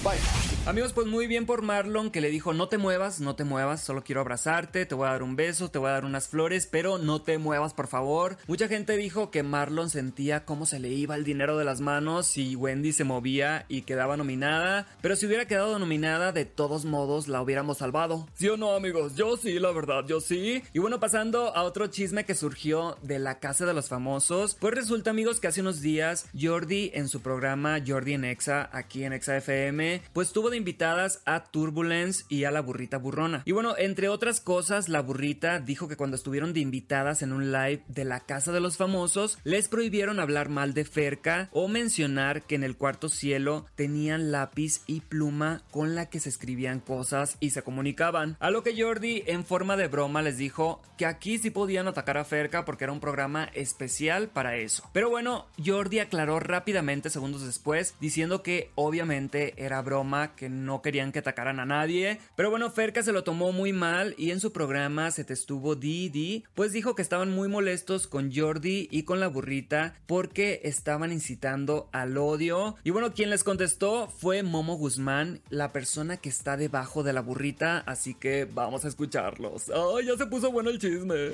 Bye. 0.04 0.43
Amigos, 0.66 0.94
pues 0.94 1.08
muy 1.08 1.28
bien 1.28 1.46
por 1.46 1.62
Marlon 1.62 2.10
que 2.10 2.22
le 2.22 2.30
dijo 2.30 2.54
no 2.54 2.70
te 2.70 2.78
muevas, 2.78 3.20
no 3.20 3.36
te 3.36 3.44
muevas, 3.44 3.84
solo 3.84 4.02
quiero 4.02 4.22
abrazarte, 4.22 4.86
te 4.86 4.96
voy 4.96 5.10
a 5.10 5.12
dar 5.12 5.22
un 5.22 5.36
beso, 5.36 5.70
te 5.70 5.78
voy 5.78 5.90
a 5.90 5.94
dar 5.94 6.06
unas 6.06 6.30
flores, 6.30 6.70
pero 6.72 6.98
no 6.98 7.22
te 7.22 7.38
muevas 7.38 7.74
por 7.74 7.88
favor. 7.88 8.38
Mucha 8.48 8.70
gente 8.70 8.96
dijo 8.96 9.30
que 9.30 9.44
Marlon 9.44 9.90
sentía 9.90 10.46
cómo 10.46 10.66
se 10.66 10.80
le 10.80 10.88
iba 10.88 11.16
el 11.16 11.26
dinero 11.26 11.58
de 11.58 11.66
las 11.66 11.82
manos 11.82 12.28
si 12.28 12.56
Wendy 12.56 12.94
se 12.94 13.04
movía 13.04 13.66
y 13.68 13.82
quedaba 13.82 14.16
nominada, 14.16 14.88
pero 15.02 15.18
si 15.18 15.26
hubiera 15.26 15.48
quedado 15.48 15.78
nominada 15.80 16.32
de 16.32 16.46
todos 16.46 16.86
modos 16.86 17.28
la 17.28 17.42
hubiéramos 17.42 17.80
salvado. 17.80 18.26
¿Sí 18.34 18.48
o 18.48 18.56
no 18.56 18.74
amigos? 18.74 19.16
Yo 19.16 19.36
sí, 19.36 19.60
la 19.60 19.72
verdad, 19.72 20.06
yo 20.08 20.22
sí. 20.22 20.64
Y 20.72 20.80
bueno, 20.80 21.02
pasando 21.02 21.54
a 21.58 21.64
otro 21.64 21.88
chisme 21.88 22.24
que 22.24 22.36
surgió 22.36 22.98
de 23.02 23.20
la 23.20 23.40
casa 23.40 23.66
de 23.66 23.74
los 23.74 23.90
famosos, 23.90 24.56
pues 24.62 24.74
resulta 24.74 25.10
amigos 25.10 25.42
que 25.42 25.48
hace 25.48 25.60
unos 25.60 25.82
días 25.82 26.26
Jordi 26.40 26.90
en 26.94 27.10
su 27.10 27.20
programa 27.20 27.82
Jordi 27.86 28.14
en 28.14 28.24
Exa, 28.24 28.70
aquí 28.72 29.04
en 29.04 29.12
Exa 29.12 29.36
FM, 29.36 30.02
pues 30.14 30.32
tuvo 30.32 30.53
invitadas 30.56 31.22
a 31.26 31.46
Turbulence 31.46 32.26
y 32.30 32.44
a 32.44 32.52
la 32.52 32.62
burrita 32.62 32.98
burrona. 32.98 33.44
Y 33.46 33.52
bueno, 33.52 33.76
entre 33.78 34.10
otras 34.10 34.42
cosas, 34.42 34.90
la 34.90 35.02
burrita 35.02 35.60
dijo 35.60 35.88
que 35.88 35.98
cuando 35.98 36.16
estuvieron 36.16 36.54
de 36.54 36.60
invitadas 36.60 37.22
en 37.22 37.34
un 37.34 37.52
live 37.52 37.84
de 37.88 38.06
la 38.06 38.20
casa 38.20 38.52
de 38.52 38.60
los 38.60 38.78
famosos, 38.78 39.38
les 39.44 39.68
prohibieron 39.68 40.20
hablar 40.20 40.50
mal 40.50 40.74
de 40.74 40.86
Ferca 40.86 41.50
o 41.52 41.68
mencionar 41.68 42.44
que 42.44 42.56
en 42.56 42.64
el 42.64 42.78
cuarto 42.78 43.10
cielo 43.10 43.66
tenían 43.76 44.32
lápiz 44.32 44.82
y 44.88 45.02
pluma 45.02 45.64
con 45.72 45.96
la 45.96 46.10
que 46.10 46.20
se 46.20 46.30
escribían 46.30 46.80
cosas 46.80 47.38
y 47.40 47.52
se 47.52 47.62
comunicaban. 47.62 48.38
A 48.40 48.52
lo 48.52 48.64
que 48.64 48.80
Jordi 48.82 49.24
en 49.28 49.46
forma 49.46 49.78
de 49.78 49.88
broma 49.88 50.22
les 50.22 50.38
dijo 50.38 50.82
que 50.98 51.06
aquí 51.06 51.38
sí 51.38 51.50
podían 51.50 51.88
atacar 51.88 52.18
a 52.18 52.26
Ferca 52.26 52.66
porque 52.66 52.84
era 52.86 52.94
un 52.94 53.00
programa 53.00 53.46
especial 53.54 54.30
para 54.30 54.58
eso. 54.58 54.90
Pero 54.94 55.10
bueno, 55.10 55.48
Jordi 55.64 56.00
aclaró 56.00 56.40
rápidamente 56.40 57.10
segundos 57.10 57.46
después 57.46 57.96
diciendo 58.00 58.44
que 58.44 58.72
obviamente 58.76 59.54
era 59.58 59.82
broma, 59.82 60.36
no 60.50 60.82
querían 60.82 61.12
que 61.12 61.20
atacaran 61.20 61.60
a 61.60 61.66
nadie. 61.66 62.20
Pero 62.36 62.50
bueno, 62.50 62.70
Ferca 62.72 63.04
se 63.04 63.12
lo 63.12 63.24
tomó 63.24 63.52
muy 63.52 63.74
mal 63.74 64.16
y 64.18 64.32
en 64.32 64.40
su 64.40 64.52
programa 64.52 65.12
se 65.12 65.24
te 65.24 65.34
estuvo 65.34 65.76
Didi, 65.76 66.44
pues 66.54 66.72
dijo 66.72 66.96
que 66.96 67.02
estaban 67.02 67.32
muy 67.32 67.48
molestos 67.48 68.08
con 68.08 68.34
Jordi 68.34 68.88
y 68.92 69.04
con 69.04 69.20
la 69.20 69.28
burrita 69.28 69.96
porque 70.06 70.62
estaban 70.64 71.12
incitando 71.12 71.90
al 71.92 72.18
odio. 72.18 72.76
Y 72.84 72.92
bueno, 72.92 73.14
quien 73.14 73.30
les 73.30 73.44
contestó 73.44 74.08
fue 74.08 74.44
Momo 74.44 74.76
Guzmán, 74.76 75.42
la 75.50 75.72
persona 75.72 76.18
que 76.18 76.30
está 76.30 76.58
debajo 76.58 77.04
de 77.04 77.14
la 77.14 77.22
burrita, 77.22 77.80
así 77.80 78.14
que 78.14 78.46
vamos 78.46 78.86
a 78.86 78.88
escucharlos. 78.88 79.70
Ay, 79.70 80.08
ya 80.08 80.18
se 80.18 80.26
puso 80.26 80.52
bueno 80.52 80.70
el 80.70 80.80
chisme. 80.80 81.32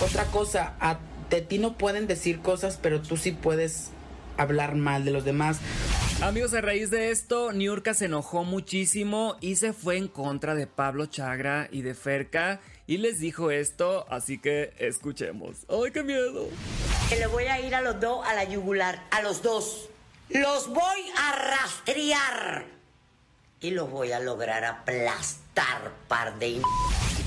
Otra 0.00 0.24
cosa, 0.26 0.74
a 0.80 0.98
de 1.30 1.40
ti 1.40 1.58
no 1.58 1.78
pueden 1.78 2.06
decir 2.06 2.40
cosas, 2.40 2.78
pero 2.80 3.00
tú 3.00 3.16
sí 3.16 3.32
puedes 3.32 3.90
hablar 4.36 4.74
mal 4.74 5.04
de 5.04 5.12
los 5.12 5.24
demás. 5.24 5.60
Amigos, 6.22 6.52
a 6.52 6.60
raíz 6.60 6.90
de 6.90 7.10
esto, 7.10 7.50
Niurka 7.50 7.94
se 7.94 8.04
enojó 8.04 8.44
muchísimo 8.44 9.38
y 9.40 9.56
se 9.56 9.72
fue 9.72 9.96
en 9.96 10.06
contra 10.06 10.54
de 10.54 10.66
Pablo 10.66 11.06
Chagra 11.06 11.66
y 11.72 11.80
de 11.80 11.94
Ferca 11.94 12.60
y 12.86 12.98
les 12.98 13.20
dijo 13.20 13.50
esto, 13.50 14.04
así 14.10 14.38
que 14.38 14.74
escuchemos. 14.78 15.64
¡Ay, 15.70 15.92
qué 15.92 16.02
miedo! 16.02 16.48
Le 17.10 17.26
voy 17.26 17.44
a 17.44 17.58
ir 17.60 17.74
a 17.74 17.80
los 17.80 17.98
dos 18.00 18.26
a 18.26 18.34
la 18.34 18.44
yugular, 18.44 19.02
a 19.10 19.22
los 19.22 19.40
dos. 19.42 19.88
Los 20.28 20.68
voy 20.68 21.10
a 21.16 21.32
rastrear 21.32 22.66
y 23.62 23.70
los 23.70 23.90
voy 23.90 24.12
a 24.12 24.20
lograr 24.20 24.62
aplastar, 24.66 25.90
par 26.06 26.38
de... 26.38 26.60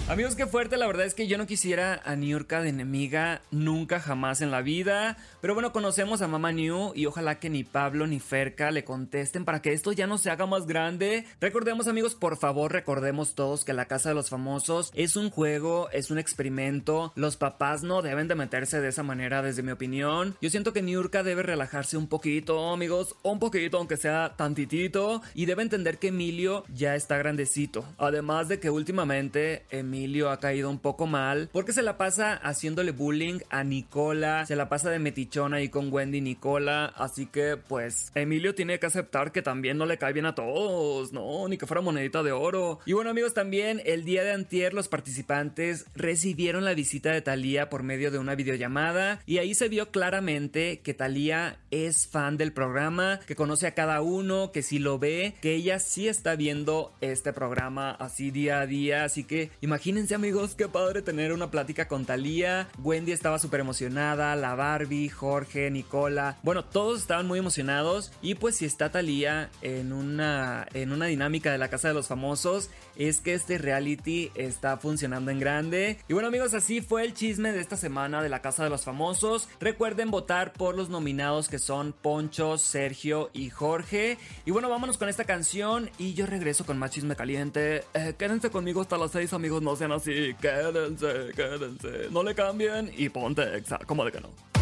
Amigos, 0.09 0.35
qué 0.35 0.45
fuerte, 0.45 0.75
la 0.75 0.85
verdad 0.85 1.05
es 1.05 1.13
que 1.13 1.27
yo 1.27 1.37
no 1.37 1.47
quisiera 1.47 2.01
a 2.03 2.17
Niurka 2.17 2.61
de 2.61 2.69
enemiga 2.69 3.41
nunca 3.51 4.01
jamás 4.01 4.41
en 4.41 4.51
la 4.51 4.61
vida. 4.61 5.17
Pero 5.39 5.53
bueno, 5.53 5.71
conocemos 5.71 6.21
a 6.21 6.27
Mama 6.27 6.51
New 6.51 6.91
y 6.93 7.05
ojalá 7.05 7.39
que 7.39 7.49
ni 7.49 7.63
Pablo 7.63 8.05
ni 8.05 8.19
Ferca 8.19 8.69
le 8.69 8.83
contesten 8.83 9.45
para 9.45 9.61
que 9.61 9.71
esto 9.71 9.93
ya 9.93 10.05
no 10.05 10.17
se 10.17 10.29
haga 10.29 10.45
más 10.45 10.67
grande. 10.67 11.25
Recordemos 11.39 11.87
amigos, 11.87 12.15
por 12.15 12.35
favor, 12.35 12.73
recordemos 12.73 13.33
todos 13.33 13.63
que 13.63 13.71
la 13.71 13.85
Casa 13.85 14.09
de 14.09 14.15
los 14.15 14.29
Famosos 14.29 14.91
es 14.93 15.15
un 15.15 15.29
juego, 15.29 15.89
es 15.91 16.11
un 16.11 16.19
experimento. 16.19 17.13
Los 17.15 17.37
papás 17.37 17.81
no 17.81 18.01
deben 18.01 18.27
de 18.27 18.35
meterse 18.35 18.81
de 18.81 18.89
esa 18.89 19.03
manera 19.03 19.41
desde 19.41 19.63
mi 19.63 19.71
opinión. 19.71 20.35
Yo 20.41 20.49
siento 20.49 20.73
que 20.73 20.81
Niurka 20.81 21.23
debe 21.23 21.43
relajarse 21.43 21.95
un 21.95 22.07
poquito, 22.07 22.73
amigos, 22.73 23.15
un 23.23 23.39
poquito, 23.39 23.77
aunque 23.77 23.95
sea 23.95 24.33
tantitito. 24.35 25.21
Y 25.33 25.45
debe 25.45 25.63
entender 25.63 25.97
que 25.97 26.09
Emilio 26.09 26.65
ya 26.67 26.93
está 26.95 27.17
grandecito. 27.17 27.85
Además 27.97 28.49
de 28.49 28.59
que 28.59 28.69
últimamente... 28.69 29.63
Emilio 29.69 29.92
ha 30.29 30.39
caído 30.39 30.69
un 30.69 30.79
poco 30.79 31.07
mal 31.07 31.49
porque 31.51 31.71
se 31.71 31.81
la 31.81 31.97
pasa 31.97 32.33
haciéndole 32.33 32.91
bullying 32.91 33.39
a 33.49 33.63
Nicola, 33.63 34.45
se 34.45 34.55
la 34.55 34.67
pasa 34.67 34.89
de 34.89 34.99
metichona 34.99 35.57
ahí 35.57 35.69
con 35.69 35.91
Wendy 35.91 36.17
y 36.17 36.21
Nicola, 36.21 36.85
así 36.97 37.25
que 37.25 37.57
pues 37.57 38.11
Emilio 38.15 38.55
tiene 38.55 38.79
que 38.79 38.87
aceptar 38.87 39.31
que 39.31 39.41
también 39.41 39.77
no 39.77 39.85
le 39.85 39.97
cae 39.97 40.13
bien 40.13 40.25
a 40.25 40.35
todos, 40.35 41.13
no, 41.13 41.47
ni 41.47 41.57
que 41.57 41.67
fuera 41.67 41.81
monedita 41.81 42.23
de 42.23 42.31
oro. 42.31 42.79
Y 42.85 42.93
bueno 42.93 43.11
amigos, 43.11 43.33
también 43.33 43.81
el 43.85 44.03
día 44.03 44.23
de 44.23 44.31
antier 44.31 44.73
los 44.73 44.87
participantes 44.87 45.85
recibieron 45.95 46.65
la 46.65 46.73
visita 46.73 47.11
de 47.11 47.21
Thalía 47.21 47.69
por 47.69 47.83
medio 47.83 48.11
de 48.11 48.19
una 48.19 48.35
videollamada 48.35 49.21
y 49.25 49.37
ahí 49.37 49.53
se 49.53 49.69
vio 49.69 49.91
claramente 49.91 50.79
que 50.79 50.93
Thalía 50.93 51.57
es 51.71 52.07
fan 52.07 52.37
del 52.37 52.53
programa, 52.53 53.19
que 53.25 53.35
conoce 53.35 53.67
a 53.67 53.73
cada 53.73 54.01
uno, 54.01 54.51
que 54.51 54.63
si 54.63 54.79
lo 54.79 54.99
ve, 54.99 55.35
que 55.41 55.53
ella 55.55 55.79
sí 55.79 56.07
está 56.07 56.35
viendo 56.35 56.93
este 57.01 57.33
programa 57.33 57.91
así 57.91 58.31
día 58.31 58.59
a 58.59 58.67
día, 58.67 59.03
así 59.03 59.23
que 59.23 59.51
Imagínense 59.83 60.15
amigos, 60.15 60.55
qué 60.55 60.69
padre 60.69 61.01
tener 61.01 61.33
una 61.33 61.51
plática 61.51 61.89
con 61.89 62.05
Talía. 62.05 62.69
Wendy 62.81 63.11
estaba 63.11 63.37
súper 63.37 63.59
emocionada, 63.59 64.33
la 64.37 64.55
Barbie, 64.55 65.09
Jorge, 65.09 65.69
Nicola. 65.69 66.37
Bueno, 66.41 66.63
todos 66.63 67.01
estaban 67.01 67.27
muy 67.27 67.37
emocionados. 67.37 68.13
Y 68.21 68.35
pues 68.35 68.55
si 68.55 68.63
está 68.63 68.93
Talía 68.93 69.49
en 69.61 69.91
una, 69.91 70.65
en 70.73 70.93
una 70.93 71.07
dinámica 71.07 71.51
de 71.51 71.57
la 71.57 71.67
Casa 71.67 71.89
de 71.89 71.95
los 71.95 72.07
Famosos, 72.07 72.69
es 72.95 73.19
que 73.19 73.33
este 73.33 73.57
reality 73.57 74.31
está 74.35 74.77
funcionando 74.77 75.31
en 75.31 75.39
grande. 75.41 75.99
Y 76.07 76.13
bueno 76.13 76.29
amigos, 76.29 76.53
así 76.53 76.79
fue 76.79 77.03
el 77.03 77.13
chisme 77.13 77.51
de 77.51 77.59
esta 77.59 77.75
semana 77.75 78.23
de 78.23 78.29
la 78.29 78.41
Casa 78.41 78.63
de 78.63 78.69
los 78.69 78.85
Famosos. 78.85 79.49
Recuerden 79.59 80.11
votar 80.11 80.53
por 80.53 80.77
los 80.77 80.87
nominados 80.87 81.49
que 81.49 81.59
son 81.59 81.91
Poncho, 81.91 82.57
Sergio 82.57 83.31
y 83.33 83.49
Jorge. 83.49 84.17
Y 84.45 84.51
bueno, 84.51 84.69
vámonos 84.69 84.97
con 84.97 85.09
esta 85.09 85.25
canción 85.25 85.89
y 85.97 86.13
yo 86.13 86.25
regreso 86.25 86.65
con 86.65 86.79
más 86.79 86.91
chisme 86.91 87.17
caliente. 87.17 87.83
Eh, 87.93 88.13
quédense 88.17 88.49
conmigo 88.49 88.79
hasta 88.79 88.97
las 88.97 89.11
6 89.11 89.33
amigos, 89.33 89.61
no 89.61 89.72
sean 89.75 89.91
así. 89.91 90.33
Quédense, 90.41 91.31
quédense. 91.35 92.09
No 92.11 92.23
le 92.23 92.35
cambien 92.35 92.91
y 92.95 93.09
ponte 93.09 93.57
exa, 93.57 93.79
como 93.85 94.05
de 94.05 94.11
que 94.11 94.21
no. 94.21 94.52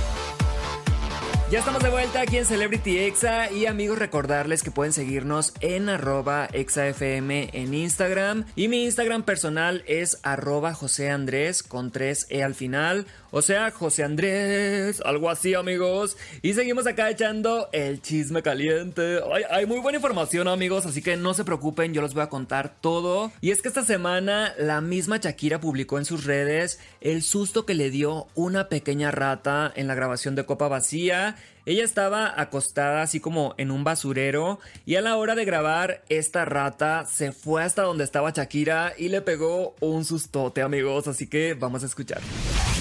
Ya 1.51 1.59
estamos 1.59 1.83
de 1.83 1.89
vuelta 1.89 2.21
aquí 2.21 2.37
en 2.37 2.45
Celebrity 2.45 2.99
Exa 2.99 3.51
y 3.51 3.65
amigos 3.65 3.99
recordarles 3.99 4.63
que 4.63 4.71
pueden 4.71 4.93
seguirnos 4.93 5.53
en 5.59 5.89
arroba 5.89 6.47
exafm 6.53 7.29
en 7.29 7.73
Instagram 7.73 8.45
y 8.55 8.69
mi 8.69 8.85
Instagram 8.85 9.23
personal 9.23 9.83
es 9.85 10.17
arroba 10.23 10.73
José 10.73 11.09
Andrés 11.09 11.61
con 11.61 11.91
3E 11.91 12.41
al 12.41 12.55
final, 12.55 13.05
o 13.31 13.41
sea 13.41 13.69
José 13.71 14.05
Andrés, 14.05 15.01
algo 15.03 15.29
así 15.29 15.53
amigos. 15.53 16.15
Y 16.41 16.53
seguimos 16.53 16.87
acá 16.87 17.09
echando 17.09 17.67
el 17.73 18.01
chisme 18.01 18.41
caliente. 18.41 19.19
Hay, 19.33 19.43
hay 19.49 19.65
muy 19.65 19.79
buena 19.79 19.97
información 19.97 20.47
amigos, 20.47 20.85
así 20.85 21.01
que 21.01 21.17
no 21.17 21.33
se 21.33 21.43
preocupen, 21.43 21.93
yo 21.93 22.01
les 22.01 22.13
voy 22.13 22.23
a 22.23 22.29
contar 22.29 22.77
todo. 22.79 23.29
Y 23.41 23.51
es 23.51 23.61
que 23.61 23.67
esta 23.67 23.83
semana 23.83 24.53
la 24.57 24.79
misma 24.79 25.17
Shakira 25.17 25.59
publicó 25.59 25.97
en 25.97 26.05
sus 26.05 26.23
redes 26.23 26.79
el 27.01 27.23
susto 27.23 27.65
que 27.65 27.73
le 27.73 27.89
dio 27.89 28.27
una 28.35 28.69
pequeña 28.69 29.11
rata 29.11 29.69
en 29.75 29.89
la 29.89 29.95
grabación 29.95 30.35
de 30.35 30.45
Copa 30.45 30.69
Vacía 30.69 31.35
ella 31.65 31.83
estaba 31.83 32.33
acostada 32.39 33.01
así 33.01 33.19
como 33.19 33.53
en 33.57 33.71
un 33.71 33.83
basurero 33.83 34.59
y 34.85 34.95
a 34.95 35.01
la 35.01 35.15
hora 35.17 35.35
de 35.35 35.45
grabar 35.45 36.03
esta 36.09 36.45
rata 36.45 37.05
se 37.05 37.31
fue 37.31 37.63
hasta 37.63 37.83
donde 37.83 38.03
estaba 38.03 38.31
Shakira 38.31 38.93
y 38.97 39.09
le 39.09 39.21
pegó 39.21 39.75
un 39.79 40.05
sustote 40.05 40.61
amigos, 40.61 41.07
así 41.07 41.27
que 41.27 41.53
vamos 41.53 41.83
a 41.83 41.85
escuchar. 41.85 42.21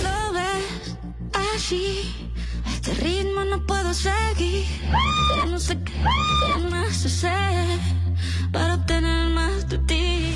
Lo 0.03 0.33
ves 0.33 0.97
así, 1.55 2.31
este 2.67 2.95
ritmo 2.95 3.45
no 3.45 3.67
puedo 3.67 3.93
seguir, 3.93 4.65
no 5.47 5.59
sé 5.59 5.77
qué, 5.85 5.93
qué 5.93 6.61
más 6.71 7.05
hacer 7.05 7.79
para 8.53 8.75
obtener 8.75 9.29
más 9.29 9.69
de 9.69 9.79
ti. 9.79 10.35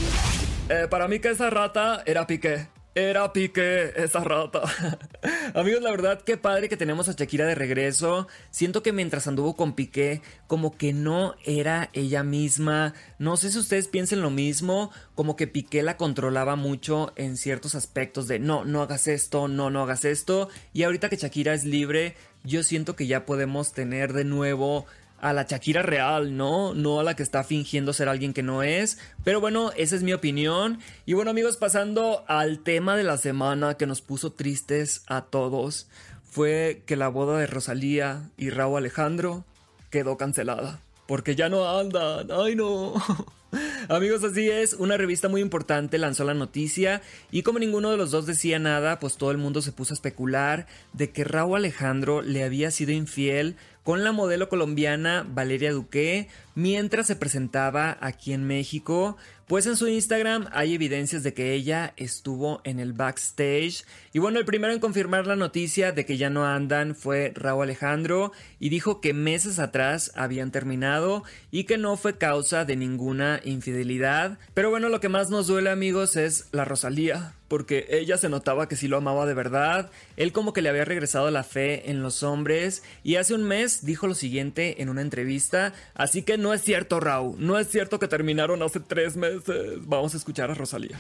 Eh, 0.68 0.86
para 0.88 1.08
mí 1.08 1.18
que 1.18 1.30
esa 1.30 1.50
rata 1.50 2.02
era 2.06 2.26
Piqué. 2.26 2.68
Era 2.94 3.32
Piqué, 3.32 3.92
esa 3.96 4.20
rata. 4.20 4.62
Amigos, 5.56 5.82
la 5.84 5.92
verdad, 5.92 6.20
qué 6.20 6.37
padre 6.37 6.68
que 6.68 6.76
tenemos 6.76 7.08
a 7.08 7.12
Shakira 7.12 7.46
de 7.46 7.54
regreso. 7.54 8.26
Siento 8.50 8.82
que 8.82 8.92
mientras 8.92 9.28
anduvo 9.28 9.54
con 9.54 9.75
Piqué, 9.75 10.20
como 10.49 10.76
que 10.76 10.92
no 10.92 11.37
era 11.44 11.90
ella 11.92 12.25
misma. 12.25 12.92
No 13.20 13.37
sé 13.37 13.52
si 13.52 13.61
ustedes 13.61 13.87
piensen 13.87 14.20
lo 14.20 14.30
mismo, 14.30 14.90
como 15.14 15.37
que 15.37 15.46
Piqué 15.46 15.84
la 15.84 15.96
controlaba 15.96 16.56
mucho 16.56 17.12
en 17.14 17.37
ciertos 17.37 17.76
aspectos 17.76 18.26
de 18.26 18.40
no, 18.40 18.64
no 18.64 18.82
hagas 18.82 19.06
esto, 19.06 19.46
no, 19.46 19.70
no 19.70 19.82
hagas 19.82 20.04
esto. 20.04 20.49
Y 20.73 20.82
ahorita 20.82 21.08
que 21.08 21.18
Shakira 21.18 21.54
es 21.54 21.64
libre, 21.64 22.16
yo 22.42 22.64
siento 22.64 22.96
que 22.96 23.06
ya 23.06 23.25
podemos 23.25 23.73
tener 23.73 24.12
de 24.12 24.25
nuevo 24.25 24.87
a 25.24 25.32
la 25.32 25.44
Shakira 25.44 25.80
real, 25.80 26.36
¿no? 26.36 26.74
No 26.74 27.00
a 27.00 27.02
la 27.02 27.16
que 27.16 27.22
está 27.22 27.44
fingiendo 27.44 27.94
ser 27.94 28.10
alguien 28.10 28.34
que 28.34 28.42
no 28.42 28.62
es. 28.62 28.98
Pero 29.24 29.40
bueno, 29.40 29.72
esa 29.74 29.96
es 29.96 30.02
mi 30.02 30.12
opinión. 30.12 30.80
Y 31.06 31.14
bueno 31.14 31.30
amigos, 31.30 31.56
pasando 31.56 32.24
al 32.28 32.58
tema 32.58 32.94
de 32.94 33.04
la 33.04 33.16
semana 33.16 33.78
que 33.78 33.86
nos 33.86 34.02
puso 34.02 34.32
tristes 34.32 35.02
a 35.06 35.22
todos, 35.22 35.88
fue 36.30 36.82
que 36.84 36.96
la 36.96 37.08
boda 37.08 37.38
de 37.38 37.46
Rosalía 37.46 38.28
y 38.36 38.50
Raúl 38.50 38.76
Alejandro 38.76 39.46
quedó 39.88 40.18
cancelada. 40.18 40.80
Porque 41.06 41.34
ya 41.34 41.48
no 41.48 41.78
andan, 41.78 42.28
ay 42.30 42.54
no. 42.54 42.92
Amigos, 43.88 44.24
así 44.24 44.50
es, 44.50 44.74
una 44.74 44.96
revista 44.96 45.28
muy 45.28 45.40
importante 45.40 45.98
lanzó 45.98 46.24
la 46.24 46.34
noticia 46.34 47.02
y 47.30 47.42
como 47.42 47.58
ninguno 47.58 47.90
de 47.90 47.96
los 47.96 48.10
dos 48.10 48.26
decía 48.26 48.58
nada, 48.58 48.98
pues 48.98 49.16
todo 49.16 49.30
el 49.30 49.38
mundo 49.38 49.62
se 49.62 49.72
puso 49.72 49.92
a 49.92 49.96
especular 49.96 50.66
de 50.92 51.10
que 51.10 51.24
Raúl 51.24 51.58
Alejandro 51.58 52.20
le 52.20 52.44
había 52.44 52.70
sido 52.70 52.92
infiel 52.92 53.56
con 53.84 54.02
la 54.02 54.12
modelo 54.12 54.48
colombiana 54.48 55.24
Valeria 55.28 55.70
Duque 55.70 56.28
mientras 56.54 57.06
se 57.06 57.16
presentaba 57.16 57.96
aquí 58.00 58.32
en 58.32 58.44
México. 58.44 59.16
Pues 59.46 59.66
en 59.66 59.76
su 59.76 59.88
Instagram 59.88 60.48
hay 60.52 60.72
evidencias 60.72 61.22
de 61.22 61.34
que 61.34 61.52
ella 61.52 61.92
estuvo 61.98 62.62
en 62.64 62.80
el 62.80 62.94
backstage. 62.94 63.84
Y 64.14 64.18
bueno, 64.18 64.38
el 64.38 64.46
primero 64.46 64.72
en 64.72 64.80
confirmar 64.80 65.26
la 65.26 65.36
noticia 65.36 65.92
de 65.92 66.06
que 66.06 66.16
ya 66.16 66.30
no 66.30 66.46
andan 66.46 66.94
fue 66.94 67.32
Raúl 67.36 67.64
Alejandro 67.64 68.32
y 68.58 68.70
dijo 68.70 69.02
que 69.02 69.12
meses 69.12 69.58
atrás 69.58 70.12
habían 70.14 70.50
terminado 70.50 71.24
y 71.50 71.64
que 71.64 71.76
no 71.76 71.98
fue 71.98 72.16
causa 72.16 72.64
de 72.64 72.76
ninguna 72.76 73.42
infidelidad. 73.44 74.38
Pero 74.54 74.70
bueno, 74.70 74.88
lo 74.88 75.00
que 75.00 75.10
más 75.10 75.28
nos 75.28 75.46
duele 75.46 75.68
amigos 75.68 76.16
es 76.16 76.48
la 76.52 76.64
Rosalía 76.64 77.34
porque 77.54 77.87
ella 77.88 78.18
se 78.18 78.28
notaba 78.28 78.66
que 78.66 78.75
sí 78.75 78.88
lo 78.88 78.96
amaba 78.96 79.26
de 79.26 79.34
verdad, 79.34 79.88
él 80.16 80.32
como 80.32 80.52
que 80.52 80.61
le 80.61 80.70
había 80.70 80.84
regresado 80.84 81.30
la 81.30 81.44
fe 81.44 81.88
en 81.88 82.02
los 82.02 82.25
hombres. 82.25 82.82
Y 83.04 83.14
hace 83.14 83.32
un 83.32 83.44
mes 83.44 83.87
dijo 83.87 84.08
lo 84.08 84.16
siguiente 84.16 84.82
en 84.82 84.88
una 84.88 85.02
entrevista, 85.02 85.73
así 85.94 86.23
que 86.23 86.37
no 86.37 86.52
es 86.52 86.62
cierto 86.62 86.99
Raúl, 86.99 87.37
no 87.38 87.56
es 87.56 87.68
cierto 87.68 88.00
que 88.00 88.08
terminaron 88.08 88.61
hace 88.64 88.80
tres 88.80 89.16
meses, 89.16 89.44
vamos 89.82 90.14
a 90.14 90.16
escuchar 90.16 90.50
a 90.50 90.54
Rosalía. 90.54 90.99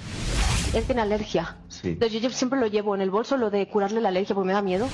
Él 0.74 0.84
tiene 0.84 1.00
alergia, 1.00 1.56
entonces 1.82 2.22
yo 2.22 2.30
siempre 2.30 2.60
lo 2.60 2.68
llevo 2.68 2.94
en 2.94 3.00
el 3.00 3.10
bolso, 3.10 3.36
lo 3.36 3.50
de 3.50 3.66
curarle 3.66 4.00
la 4.00 4.10
alergia 4.10 4.36
porque 4.36 4.46
me 4.46 4.52
da 4.52 4.62
miedo. 4.62 4.88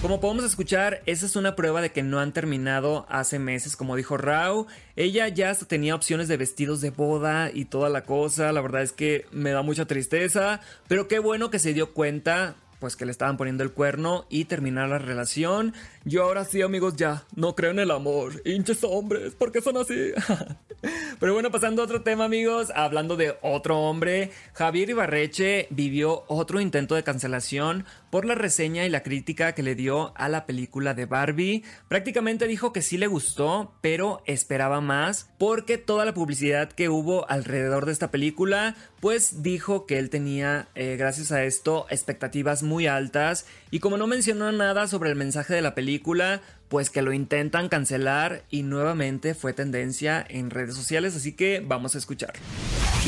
Como 0.00 0.20
podemos 0.20 0.44
escuchar, 0.44 1.02
esa 1.06 1.26
es 1.26 1.34
una 1.34 1.56
prueba 1.56 1.80
de 1.80 1.90
que 1.90 2.04
no 2.04 2.20
han 2.20 2.32
terminado 2.32 3.04
hace 3.08 3.40
meses, 3.40 3.74
como 3.74 3.96
dijo 3.96 4.16
Rao. 4.16 4.68
Ella 4.94 5.26
ya 5.26 5.52
tenía 5.54 5.96
opciones 5.96 6.28
de 6.28 6.36
vestidos 6.36 6.80
de 6.80 6.90
boda 6.90 7.50
y 7.52 7.64
toda 7.64 7.88
la 7.88 8.04
cosa. 8.04 8.52
La 8.52 8.60
verdad 8.60 8.82
es 8.82 8.92
que 8.92 9.26
me 9.32 9.50
da 9.50 9.62
mucha 9.62 9.86
tristeza, 9.86 10.60
pero 10.86 11.08
qué 11.08 11.18
bueno 11.18 11.50
que 11.50 11.58
se 11.58 11.74
dio 11.74 11.94
cuenta 11.94 12.54
pues 12.78 12.94
que 12.94 13.06
le 13.06 13.10
estaban 13.10 13.36
poniendo 13.36 13.64
el 13.64 13.72
cuerno 13.72 14.24
y 14.28 14.44
terminar 14.44 14.88
la 14.88 14.98
relación. 14.98 15.74
Yo 16.08 16.22
ahora 16.22 16.46
sí, 16.46 16.62
amigos, 16.62 16.96
ya 16.96 17.24
no 17.36 17.54
creo 17.54 17.70
en 17.70 17.80
el 17.80 17.90
amor. 17.90 18.40
Hinches 18.46 18.82
hombres, 18.82 19.34
¿por 19.34 19.52
qué 19.52 19.60
son 19.60 19.76
así? 19.76 20.12
Pero 21.20 21.34
bueno, 21.34 21.50
pasando 21.50 21.82
a 21.82 21.84
otro 21.84 22.02
tema, 22.02 22.24
amigos, 22.24 22.72
hablando 22.74 23.16
de 23.16 23.36
otro 23.42 23.80
hombre, 23.80 24.30
Javier 24.54 24.88
Ibarreche 24.88 25.66
vivió 25.70 26.24
otro 26.28 26.60
intento 26.60 26.94
de 26.94 27.02
cancelación 27.02 27.84
por 28.10 28.24
la 28.24 28.36
reseña 28.36 28.86
y 28.86 28.88
la 28.88 29.02
crítica 29.02 29.52
que 29.52 29.62
le 29.62 29.74
dio 29.74 30.12
a 30.16 30.28
la 30.28 30.46
película 30.46 30.94
de 30.94 31.06
Barbie. 31.06 31.64
Prácticamente 31.88 32.46
dijo 32.46 32.72
que 32.72 32.82
sí 32.82 32.96
le 32.96 33.06
gustó, 33.08 33.74
pero 33.80 34.22
esperaba 34.24 34.80
más 34.80 35.28
porque 35.36 35.76
toda 35.76 36.04
la 36.04 36.14
publicidad 36.14 36.70
que 36.70 36.88
hubo 36.88 37.28
alrededor 37.28 37.84
de 37.84 37.92
esta 37.92 38.10
película, 38.10 38.76
pues 39.00 39.42
dijo 39.42 39.84
que 39.84 39.98
él 39.98 40.10
tenía, 40.10 40.68
eh, 40.74 40.96
gracias 40.96 41.32
a 41.32 41.44
esto, 41.44 41.86
expectativas 41.90 42.62
muy 42.62 42.86
altas 42.86 43.46
y 43.70 43.80
como 43.80 43.96
no 43.96 44.06
mencionó 44.06 44.50
nada 44.52 44.86
sobre 44.86 45.10
el 45.10 45.16
mensaje 45.16 45.54
de 45.54 45.62
la 45.62 45.74
película, 45.74 45.97
película 45.98 46.40
pues 46.68 46.90
que 46.90 47.02
lo 47.02 47.12
intentan 47.12 47.68
cancelar 47.68 48.42
y 48.50 48.62
nuevamente 48.62 49.34
fue 49.34 49.52
tendencia 49.52 50.24
en 50.28 50.50
redes 50.50 50.74
sociales, 50.74 51.16
así 51.16 51.32
que 51.32 51.62
vamos 51.64 51.94
a 51.94 51.98
escuchar. 51.98 52.34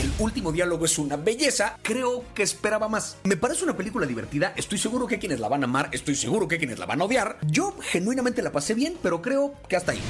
El 0.01 0.11
último 0.19 0.53
diálogo 0.53 0.85
es 0.85 0.99
una 0.99 1.17
belleza, 1.17 1.77
creo 1.83 2.25
que 2.35 2.43
esperaba 2.43 2.89
más. 2.89 3.19
Me 3.25 3.37
parece 3.37 3.65
una 3.65 3.77
película 3.77 4.07
divertida, 4.07 4.55
estoy 4.57 4.79
seguro 4.79 5.07
que 5.07 5.19
quienes 5.19 5.41
la 5.41 5.49
van 5.49 5.63
a 5.63 5.67
amar, 5.67 5.91
estoy 5.93 6.15
seguro 6.15 6.49
que 6.49 6.59
quienes 6.59 6.79
la 6.79 6.87
van 6.87 7.01
a 7.03 7.05
odiar. 7.05 7.39
Yo 7.47 7.77
genuinamente 7.83 8.41
la 8.41 8.53
pasé 8.53 8.75
bien, 8.75 8.95
pero 9.03 9.21
creo 9.21 9.55
que 9.69 9.77
hasta 9.77 9.93
ahí. 9.93 10.01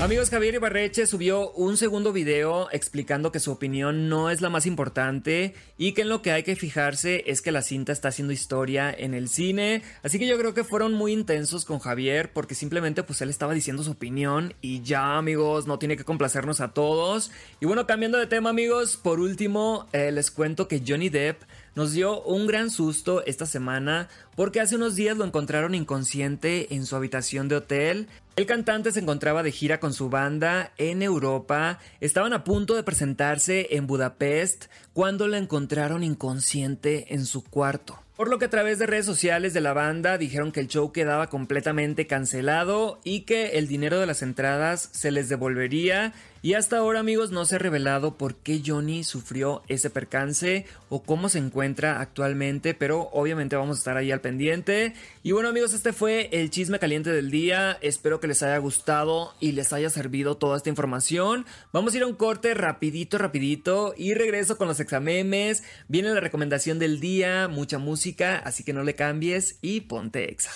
Amigos, 0.00 0.30
Javier 0.30 0.54
Ibarreche 0.54 1.06
subió 1.06 1.52
un 1.52 1.76
segundo 1.76 2.12
video 2.12 2.68
explicando 2.72 3.30
que 3.30 3.40
su 3.40 3.52
opinión 3.52 4.08
no 4.08 4.30
es 4.30 4.40
la 4.40 4.50
más 4.50 4.66
importante 4.66 5.54
y 5.78 5.92
que 5.92 6.02
en 6.02 6.08
lo 6.08 6.22
que 6.22 6.32
hay 6.32 6.42
que 6.42 6.56
fijarse 6.56 7.24
es 7.26 7.40
que 7.40 7.52
la 7.52 7.62
cinta 7.62 7.92
está 7.92 8.08
haciendo 8.08 8.32
historia 8.32 8.94
en 8.96 9.14
el 9.14 9.28
cine, 9.28 9.82
así 10.02 10.18
que 10.18 10.26
yo 10.26 10.38
creo 10.38 10.54
que 10.54 10.64
fueron 10.64 10.92
muy 10.92 11.12
intensos 11.12 11.64
con 11.64 11.78
Javier 11.78 12.32
porque 12.32 12.54
simplemente 12.54 12.95
pues 13.02 13.20
él 13.20 13.30
estaba 13.30 13.54
diciendo 13.54 13.82
su 13.82 13.92
opinión 13.92 14.54
y 14.60 14.82
ya 14.82 15.16
amigos, 15.18 15.66
no 15.66 15.78
tiene 15.78 15.96
que 15.96 16.04
complacernos 16.04 16.60
a 16.60 16.72
todos. 16.72 17.30
Y 17.60 17.66
bueno, 17.66 17.86
cambiando 17.86 18.18
de 18.18 18.26
tema 18.26 18.50
amigos, 18.50 18.96
por 18.96 19.20
último 19.20 19.86
eh, 19.92 20.12
les 20.12 20.30
cuento 20.30 20.68
que 20.68 20.82
Johnny 20.86 21.08
Depp 21.08 21.42
nos 21.74 21.92
dio 21.92 22.22
un 22.22 22.46
gran 22.46 22.70
susto 22.70 23.24
esta 23.26 23.46
semana 23.46 24.08
porque 24.34 24.60
hace 24.60 24.76
unos 24.76 24.96
días 24.96 25.16
lo 25.16 25.24
encontraron 25.24 25.74
inconsciente 25.74 26.74
en 26.74 26.86
su 26.86 26.96
habitación 26.96 27.48
de 27.48 27.56
hotel. 27.56 28.08
El 28.36 28.46
cantante 28.46 28.92
se 28.92 29.00
encontraba 29.00 29.42
de 29.42 29.52
gira 29.52 29.80
con 29.80 29.92
su 29.92 30.08
banda 30.08 30.72
en 30.78 31.02
Europa, 31.02 31.78
estaban 32.00 32.32
a 32.32 32.44
punto 32.44 32.74
de 32.74 32.82
presentarse 32.82 33.68
en 33.76 33.86
Budapest 33.86 34.66
cuando 34.92 35.28
lo 35.28 35.36
encontraron 35.36 36.02
inconsciente 36.02 37.14
en 37.14 37.26
su 37.26 37.44
cuarto. 37.44 38.05
Por 38.16 38.28
lo 38.28 38.38
que 38.38 38.46
a 38.46 38.50
través 38.50 38.78
de 38.78 38.86
redes 38.86 39.04
sociales 39.04 39.52
de 39.52 39.60
la 39.60 39.74
banda 39.74 40.16
dijeron 40.16 40.50
que 40.50 40.60
el 40.60 40.68
show 40.68 40.90
quedaba 40.90 41.26
completamente 41.26 42.06
cancelado 42.06 42.98
y 43.04 43.20
que 43.20 43.58
el 43.58 43.68
dinero 43.68 44.00
de 44.00 44.06
las 44.06 44.22
entradas 44.22 44.88
se 44.92 45.10
les 45.10 45.28
devolvería 45.28 46.14
y 46.46 46.54
hasta 46.54 46.78
ahora, 46.78 47.00
amigos, 47.00 47.32
no 47.32 47.44
se 47.44 47.56
ha 47.56 47.58
revelado 47.58 48.16
por 48.16 48.36
qué 48.36 48.62
Johnny 48.64 49.02
sufrió 49.02 49.64
ese 49.66 49.90
percance 49.90 50.64
o 50.88 51.02
cómo 51.02 51.28
se 51.28 51.38
encuentra 51.38 52.00
actualmente, 52.00 52.72
pero 52.72 53.08
obviamente 53.12 53.56
vamos 53.56 53.78
a 53.78 53.80
estar 53.80 53.96
ahí 53.96 54.12
al 54.12 54.20
pendiente. 54.20 54.94
Y 55.24 55.32
bueno, 55.32 55.48
amigos, 55.48 55.72
este 55.72 55.92
fue 55.92 56.28
el 56.30 56.50
chisme 56.50 56.78
caliente 56.78 57.10
del 57.10 57.32
día. 57.32 57.76
Espero 57.80 58.20
que 58.20 58.28
les 58.28 58.44
haya 58.44 58.58
gustado 58.58 59.34
y 59.40 59.52
les 59.52 59.72
haya 59.72 59.90
servido 59.90 60.36
toda 60.36 60.56
esta 60.56 60.68
información. 60.68 61.46
Vamos 61.72 61.94
a 61.94 61.96
ir 61.96 62.04
a 62.04 62.06
un 62.06 62.14
corte 62.14 62.54
rapidito, 62.54 63.18
rapidito 63.18 63.92
y 63.96 64.14
regreso 64.14 64.56
con 64.56 64.68
los 64.68 64.78
examemes. 64.78 65.64
Viene 65.88 66.10
la 66.10 66.20
recomendación 66.20 66.78
del 66.78 67.00
día, 67.00 67.48
mucha 67.48 67.78
música, 67.78 68.05
así 68.44 68.62
que 68.62 68.72
no 68.72 68.82
le 68.82 68.94
cambies 68.94 69.58
y 69.62 69.80
ponte 69.82 70.30
exa. 70.30 70.50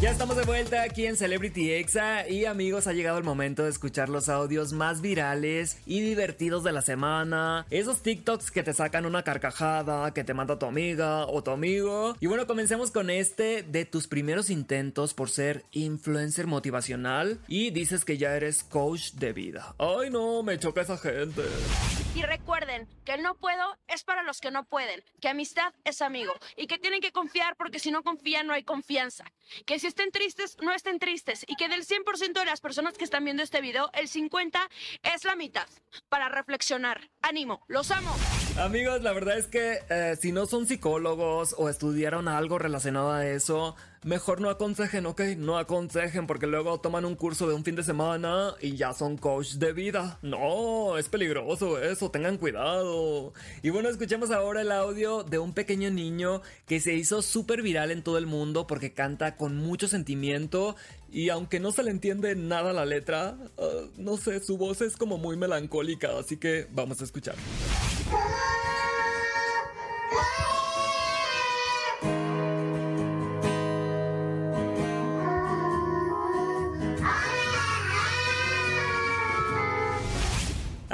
Ya 0.00 0.10
estamos 0.10 0.36
de 0.36 0.42
vuelta 0.42 0.82
aquí 0.82 1.06
en 1.06 1.16
Celebrity 1.16 1.72
Exa 1.72 2.28
y 2.28 2.44
amigos, 2.44 2.86
ha 2.86 2.92
llegado 2.92 3.16
el 3.16 3.24
momento 3.24 3.62
de 3.62 3.70
escuchar 3.70 4.10
los 4.10 4.28
audios 4.28 4.74
más 4.74 5.00
virales 5.00 5.78
y 5.86 6.02
divertidos 6.02 6.62
de 6.62 6.72
la 6.72 6.82
semana. 6.82 7.64
Esos 7.70 8.02
TikToks 8.02 8.50
que 8.50 8.62
te 8.62 8.74
sacan 8.74 9.06
una 9.06 9.22
carcajada, 9.22 10.12
que 10.12 10.22
te 10.22 10.34
manda 10.34 10.58
tu 10.58 10.66
amiga 10.66 11.26
o 11.26 11.42
tu 11.42 11.52
amigo. 11.52 12.16
Y 12.20 12.26
bueno, 12.26 12.46
comencemos 12.46 12.90
con 12.90 13.08
este 13.08 13.62
de 13.62 13.86
tus 13.86 14.06
primeros 14.06 14.50
intentos 14.50 15.14
por 15.14 15.30
ser 15.30 15.64
influencer 15.72 16.46
motivacional 16.46 17.38
y 17.48 17.70
dices 17.70 18.04
que 18.04 18.18
ya 18.18 18.36
eres 18.36 18.62
coach 18.62 19.12
de 19.12 19.32
vida. 19.32 19.74
Ay 19.78 20.10
no, 20.10 20.42
me 20.42 20.58
choca 20.58 20.82
esa 20.82 20.98
gente. 20.98 21.42
Y 22.14 22.22
recuerden 22.22 22.88
que 23.04 23.14
el 23.14 23.22
no 23.22 23.34
puedo 23.34 23.76
es 23.88 24.04
para 24.04 24.22
los 24.22 24.40
que 24.40 24.52
no 24.52 24.64
pueden, 24.64 25.02
que 25.20 25.28
amistad 25.28 25.74
es 25.82 26.00
amigo 26.00 26.32
y 26.56 26.68
que 26.68 26.78
tienen 26.78 27.00
que 27.00 27.10
confiar 27.10 27.56
porque 27.56 27.80
si 27.80 27.90
no 27.90 28.04
confían 28.04 28.46
no 28.46 28.52
hay 28.54 28.62
confianza. 28.62 29.24
Que 29.66 29.80
si 29.80 29.88
estén 29.88 30.12
tristes, 30.12 30.56
no 30.62 30.72
estén 30.72 31.00
tristes. 31.00 31.44
Y 31.48 31.56
que 31.56 31.68
del 31.68 31.84
100% 31.84 32.32
de 32.32 32.44
las 32.44 32.60
personas 32.60 32.96
que 32.96 33.04
están 33.04 33.24
viendo 33.24 33.42
este 33.42 33.60
video, 33.60 33.90
el 33.94 34.08
50% 34.08 34.68
es 35.02 35.24
la 35.24 35.34
mitad. 35.34 35.66
Para 36.08 36.28
reflexionar. 36.28 37.10
Ánimo, 37.20 37.64
los 37.66 37.90
amo. 37.90 38.14
Amigos, 38.56 39.02
la 39.02 39.12
verdad 39.12 39.36
es 39.36 39.48
que 39.48 39.80
eh, 39.90 40.14
si 40.20 40.30
no 40.30 40.46
son 40.46 40.68
psicólogos 40.68 41.56
o 41.58 41.68
estudiaron 41.68 42.28
algo 42.28 42.56
relacionado 42.56 43.10
a 43.10 43.26
eso, 43.26 43.74
mejor 44.04 44.40
no 44.40 44.48
aconsejen, 44.48 45.06
¿ok? 45.06 45.22
No 45.36 45.58
aconsejen 45.58 46.28
porque 46.28 46.46
luego 46.46 46.78
toman 46.78 47.04
un 47.04 47.16
curso 47.16 47.48
de 47.48 47.54
un 47.54 47.64
fin 47.64 47.74
de 47.74 47.82
semana 47.82 48.54
y 48.60 48.76
ya 48.76 48.92
son 48.92 49.16
coach 49.16 49.54
de 49.54 49.72
vida. 49.72 50.20
No, 50.22 50.96
es 50.98 51.08
peligroso 51.08 51.82
eso, 51.82 52.12
tengan 52.12 52.38
cuidado. 52.38 53.32
Y 53.62 53.70
bueno, 53.70 53.88
escuchemos 53.88 54.30
ahora 54.30 54.60
el 54.60 54.70
audio 54.70 55.24
de 55.24 55.40
un 55.40 55.52
pequeño 55.52 55.90
niño 55.90 56.40
que 56.64 56.78
se 56.78 56.94
hizo 56.94 57.22
súper 57.22 57.60
viral 57.60 57.90
en 57.90 58.04
todo 58.04 58.18
el 58.18 58.26
mundo 58.26 58.68
porque 58.68 58.92
canta 58.92 59.36
con 59.36 59.56
mucho 59.56 59.88
sentimiento 59.88 60.76
y 61.10 61.30
aunque 61.30 61.58
no 61.58 61.72
se 61.72 61.82
le 61.82 61.90
entiende 61.90 62.36
nada 62.36 62.72
la 62.72 62.86
letra, 62.86 63.36
ah, 63.58 63.86
no 63.96 64.16
sé, 64.16 64.38
su 64.38 64.56
voz 64.58 64.80
es 64.80 64.96
como 64.96 65.18
muy 65.18 65.36
melancólica, 65.36 66.16
así 66.20 66.36
que 66.36 66.68
vamos 66.70 67.00
a 67.00 67.04
escuchar. 67.04 67.34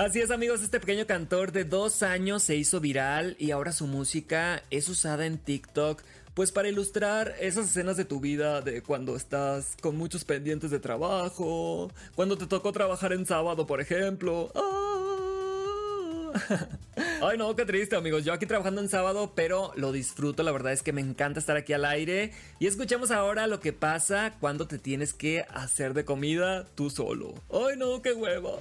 Así 0.00 0.18
es 0.18 0.30
amigos, 0.30 0.62
este 0.62 0.80
pequeño 0.80 1.06
cantor 1.06 1.52
de 1.52 1.64
dos 1.64 2.02
años 2.02 2.42
se 2.42 2.56
hizo 2.56 2.80
viral 2.80 3.36
y 3.38 3.50
ahora 3.50 3.70
su 3.70 3.86
música 3.86 4.62
es 4.70 4.88
usada 4.88 5.26
en 5.26 5.36
TikTok 5.36 6.02
pues 6.32 6.52
para 6.52 6.70
ilustrar 6.70 7.34
esas 7.38 7.66
escenas 7.66 7.98
de 7.98 8.06
tu 8.06 8.18
vida 8.18 8.62
de 8.62 8.82
cuando 8.82 9.14
estás 9.14 9.76
con 9.82 9.98
muchos 9.98 10.24
pendientes 10.24 10.70
de 10.70 10.80
trabajo, 10.80 11.92
cuando 12.14 12.38
te 12.38 12.46
tocó 12.46 12.72
trabajar 12.72 13.12
en 13.12 13.26
sábado 13.26 13.66
por 13.66 13.82
ejemplo. 13.82 14.50
Ay, 17.22 17.36
no, 17.36 17.54
qué 17.54 17.66
triste, 17.66 17.96
amigos. 17.96 18.24
Yo 18.24 18.32
aquí 18.32 18.46
trabajando 18.46 18.80
en 18.80 18.88
sábado, 18.88 19.32
pero 19.34 19.72
lo 19.76 19.92
disfruto. 19.92 20.42
La 20.42 20.52
verdad 20.52 20.72
es 20.72 20.82
que 20.82 20.94
me 20.94 21.02
encanta 21.02 21.38
estar 21.38 21.54
aquí 21.54 21.74
al 21.74 21.84
aire. 21.84 22.32
Y 22.58 22.66
escuchemos 22.66 23.10
ahora 23.10 23.46
lo 23.46 23.60
que 23.60 23.74
pasa 23.74 24.36
cuando 24.40 24.66
te 24.66 24.78
tienes 24.78 25.12
que 25.12 25.44
hacer 25.50 25.92
de 25.92 26.06
comida 26.06 26.64
tú 26.74 26.88
solo. 26.88 27.34
Ay, 27.52 27.76
no, 27.76 28.00
qué 28.00 28.14
hueva. 28.14 28.52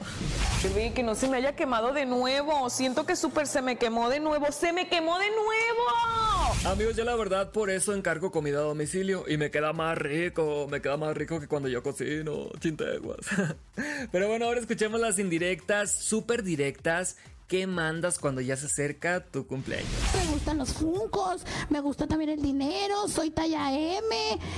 que 0.93 1.03
no 1.03 1.15
se 1.15 1.29
me 1.29 1.37
haya 1.37 1.55
quemado 1.55 1.93
de 1.93 2.05
nuevo. 2.05 2.69
Siento 2.69 3.05
que 3.05 3.15
súper 3.15 3.47
se 3.47 3.61
me 3.61 3.77
quemó 3.77 4.09
de 4.09 4.19
nuevo. 4.19 4.51
¡Se 4.51 4.73
me 4.73 4.89
quemó 4.89 5.17
de 5.19 5.29
nuevo! 5.29 6.73
Amigos, 6.73 6.97
yo 6.97 7.05
la 7.05 7.15
verdad 7.15 7.51
por 7.53 7.69
eso 7.69 7.93
encargo 7.93 8.29
comida 8.29 8.57
a 8.57 8.63
domicilio. 8.63 9.23
Y 9.25 9.37
me 9.37 9.51
queda 9.51 9.71
más 9.71 9.97
rico. 9.97 10.67
Me 10.69 10.81
queda 10.81 10.97
más 10.97 11.15
rico 11.15 11.39
que 11.39 11.47
cuando 11.47 11.69
yo 11.69 11.81
cocino. 11.81 12.49
Chinteguas. 12.59 13.25
Pero 14.11 14.27
bueno, 14.27 14.45
ahora 14.45 14.59
escuchemos 14.59 14.99
las 14.99 15.17
indirectas, 15.17 15.95
súper 15.95 16.43
directas 16.43 17.15
¿Qué 17.49 17.65
mandas 17.65 18.19
cuando 18.19 18.41
ya 18.41 18.55
se 18.55 18.67
acerca 18.67 19.25
tu 19.25 19.47
cumpleaños? 19.47 19.89
Me 20.13 20.31
gustan 20.31 20.59
los 20.59 20.71
funcos, 20.71 21.41
me 21.71 21.79
gusta 21.79 22.05
también 22.05 22.29
el 22.29 22.43
dinero, 22.43 23.07
soy 23.07 23.31
talla 23.31 23.73
M, 23.73 24.05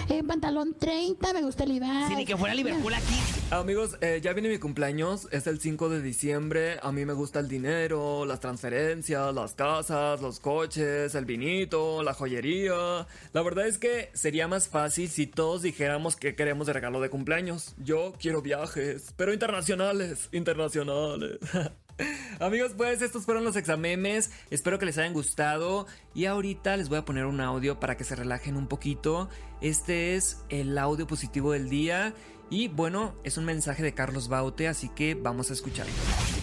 eh, 0.10 0.24
pantalón 0.27 0.75
30, 0.77 1.31
me 1.31 1.41
gusta 1.41 1.63
el 1.63 1.71
Ibai. 1.71 2.10
Sí, 2.10 2.15
ni 2.17 2.25
que 2.25 2.36
fuera 2.36 2.53
Liverpool 2.53 2.93
aquí. 2.93 3.17
Amigos, 3.50 3.98
eh, 4.01 4.19
ya 4.21 4.33
viene 4.33 4.50
mi 4.50 4.57
cumpleaños, 4.57 5.29
es 5.31 5.48
el 5.48 5.62
5 5.62 5.88
de 5.88 6.01
diciembre, 6.01 6.79
a 6.83 6.91
mí 6.91 7.05
me 7.05 7.13
gusta 7.13 7.39
el 7.39 7.48
dinero, 7.48 8.25
las 8.25 8.41
transferencias, 8.41 9.33
las 9.33 9.53
casas, 9.53 10.19
los 10.21 10.41
coches, 10.41 11.15
el 11.15 11.24
vinito, 11.24 12.03
la 12.03 12.13
joyería. 12.13 13.07
La 13.31 13.41
verdad 13.41 13.68
es 13.68 13.77
que 13.77 14.09
sería 14.13 14.50
más 14.50 14.68
fácil 14.68 15.07
si 15.07 15.27
todos 15.27 15.61
dijéramos 15.61 16.18
que 16.18 16.35
queremos 16.35 16.68
de 16.68 16.74
regalo 16.74 17.00
de 17.00 17.09
cumpleaños. 17.09 17.74
Yo 17.77 18.13
quiero 18.20 18.42
viajes, 18.42 19.13
pero 19.16 19.31
internacionales, 19.31 20.27
internacionales. 20.33 21.39
Amigos, 22.40 22.74
pues 22.75 23.01
estos 23.01 23.25
fueron 23.25 23.44
los 23.44 23.55
examemes. 23.55 24.31
Espero 24.50 24.79
que 24.79 24.85
les 24.85 24.98
hayan 24.98 25.14
gustado. 25.14 25.85
Y 26.14 26.25
ahorita 26.25 26.77
les 26.77 26.90
voy 26.90 26.98
a 26.98 27.05
poner 27.05 27.25
un 27.25 27.42
audio 27.42 27.79
para 27.79 27.98
que 27.98 28.03
se 28.03 28.16
relajen 28.16 28.57
un 28.57 28.68
poquito. 28.68 29.29
Este 29.61 30.16
es 30.16 30.44
el 30.50 30.77
audio 30.77 31.07
positivo 31.07 31.51
del 31.51 31.70
día. 31.70 32.14
Y 32.50 32.68
bueno, 32.68 33.16
es 33.24 33.37
un 33.37 33.46
mensaje 33.46 33.81
de 33.81 33.94
Carlos 33.94 34.27
Baute, 34.27 34.68
así 34.68 34.90
que 34.90 35.16
vamos 35.16 35.50
a 35.50 35.53
escucharlo. 35.53 35.94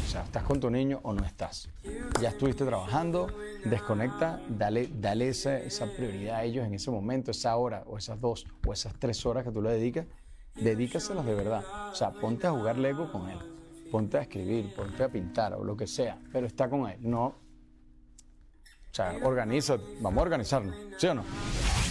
O 0.06 0.10
sea, 0.10 0.22
¿estás 0.22 0.42
con 0.42 0.58
tu 0.58 0.70
niño 0.70 1.00
o 1.02 1.12
no 1.12 1.22
estás? 1.22 1.68
Ya 2.18 2.30
estuviste 2.30 2.64
trabajando, 2.64 3.26
desconecta, 3.66 4.40
dale, 4.48 4.88
dale 4.90 5.28
esa, 5.28 5.58
esa 5.58 5.84
prioridad 5.92 6.36
a 6.36 6.44
ellos 6.44 6.66
en 6.66 6.72
ese 6.72 6.90
momento, 6.90 7.30
esa 7.30 7.54
hora, 7.56 7.82
o 7.86 7.98
esas 7.98 8.18
dos, 8.22 8.46
o 8.66 8.72
esas 8.72 8.94
tres 8.98 9.26
horas 9.26 9.44
que 9.44 9.50
tú 9.50 9.60
le 9.60 9.70
dedicas, 9.70 10.06
dedícaselas 10.54 11.26
de 11.26 11.34
verdad. 11.34 11.62
O 11.92 11.94
sea, 11.94 12.10
ponte 12.12 12.46
a 12.46 12.52
jugar 12.52 12.78
Lego 12.78 13.12
con 13.12 13.28
él 13.28 13.57
ponte 13.90 14.18
a 14.18 14.22
escribir, 14.22 14.74
ponte 14.74 15.02
a 15.02 15.08
pintar 15.08 15.54
o 15.54 15.64
lo 15.64 15.76
que 15.76 15.86
sea, 15.86 16.18
pero 16.32 16.46
está 16.46 16.68
con 16.68 16.88
él, 16.88 16.98
no. 17.00 17.26
O 17.26 18.94
sea, 18.94 19.18
organiza, 19.22 19.76
vamos 20.00 20.20
a 20.20 20.22
organizarnos, 20.22 20.74
¿sí 20.96 21.06
o 21.06 21.14
no? 21.14 21.24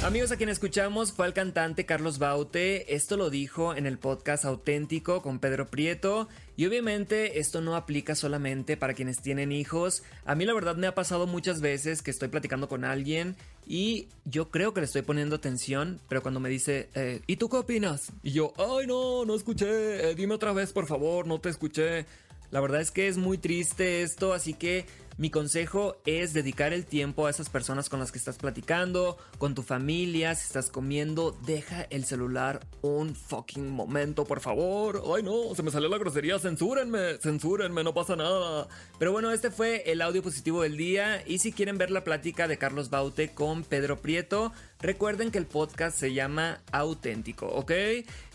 Amigos, 0.04 0.32
a 0.32 0.38
quien 0.38 0.50
escuchamos 0.50 1.12
fue 1.12 1.26
el 1.26 1.34
cantante 1.34 1.88
Carlos 1.88 2.20
Baute. 2.20 2.94
Esto 2.94 3.18
lo 3.18 3.32
dijo 3.32 3.76
en 3.76 3.88
el 3.88 3.98
podcast 3.98 4.46
auténtico 4.46 5.24
con 5.24 5.40
Pedro 5.40 5.68
Prieto. 5.68 6.28
Y 6.56 6.68
obviamente 6.68 7.40
esto 7.40 7.62
no 7.62 7.76
aplica 7.76 8.14
solamente 8.14 8.78
para 8.78 8.94
quienes 8.94 9.22
tienen 9.24 9.52
hijos. 9.52 10.04
A 10.24 10.36
mí 10.36 10.46
la 10.46 10.54
verdad 10.54 10.76
me 10.76 10.86
ha 10.86 10.94
pasado 10.94 11.26
muchas 11.26 11.62
veces 11.62 12.04
que 12.04 12.12
estoy 12.12 12.28
platicando 12.28 12.68
con 12.70 12.86
alguien 12.86 13.36
y 13.68 14.08
yo 14.26 14.50
creo 14.50 14.74
que 14.74 14.82
le 14.82 14.86
estoy 14.86 15.02
poniendo 15.02 15.36
atención, 15.36 16.00
pero 16.08 16.22
cuando 16.22 16.40
me 16.40 16.50
dice, 16.50 16.90
eh, 16.96 17.22
¿y 17.28 17.36
tú 17.36 17.50
qué 17.50 17.58
opinas? 17.58 18.14
Y 18.24 18.32
yo, 18.32 18.54
ay 18.58 18.88
no, 18.88 19.26
no 19.26 19.36
escuché, 19.36 20.12
eh, 20.12 20.16
dime 20.16 20.36
otra 20.36 20.54
vez 20.54 20.72
por 20.72 20.88
favor, 20.88 21.28
no 21.28 21.40
te 21.40 21.50
escuché. 21.50 22.06
La 22.50 22.62
verdad 22.62 22.80
es 22.80 22.92
que 22.92 23.10
es 23.10 23.18
muy 23.18 23.38
triste 23.38 24.04
esto, 24.04 24.34
así 24.34 24.54
que 24.54 24.86
mi 25.18 25.32
consejo 25.32 25.98
es 26.06 26.34
dedicar 26.34 26.74
el 26.74 26.86
tiempo 26.86 27.26
a 27.26 27.32
esas 27.32 27.50
personas 27.50 27.90
con 27.90 28.00
las 28.00 28.12
que 28.12 28.20
estás 28.20 28.38
platicando, 28.38 29.18
con 29.40 29.56
tu 29.56 29.64
familia, 29.64 30.36
si 30.36 30.46
estás 30.46 30.70
comiendo, 30.70 31.36
deja 31.44 31.88
el 31.90 32.06
celular 32.06 32.60
un 32.82 33.16
fucking 33.16 33.68
momento, 33.68 34.26
por 34.26 34.42
favor. 34.42 35.02
Ay 35.16 35.24
no, 35.24 35.56
se 35.56 35.64
me 35.64 35.72
salió 35.72 35.90
la 35.90 35.98
grosería, 35.98 36.38
censúrenme, 36.38 37.18
censúrenme, 37.20 37.84
no 37.84 37.96
pasa 37.96 38.16
nada. 38.16 38.68
Pero 39.00 39.12
bueno, 39.12 39.32
este 39.32 39.50
fue 39.50 39.82
el 39.92 40.04
audio 40.04 40.22
positivo 40.22 40.62
del 40.62 40.78
día 40.78 41.24
y 41.26 41.40
si 41.40 41.52
quieren 41.52 41.80
ver 41.80 41.90
la 41.90 42.04
plática 42.04 42.48
de 42.48 42.60
Carlos 42.60 42.92
Baute 42.92 43.34
con 43.34 43.64
Pedro 43.64 44.00
Prieto, 44.00 44.52
Recuerden 44.80 45.32
que 45.32 45.40
el 45.40 45.48
podcast 45.48 45.98
se 45.98 46.14
llama 46.14 46.62
Auténtico, 46.72 47.48
¿ok? 47.48 47.72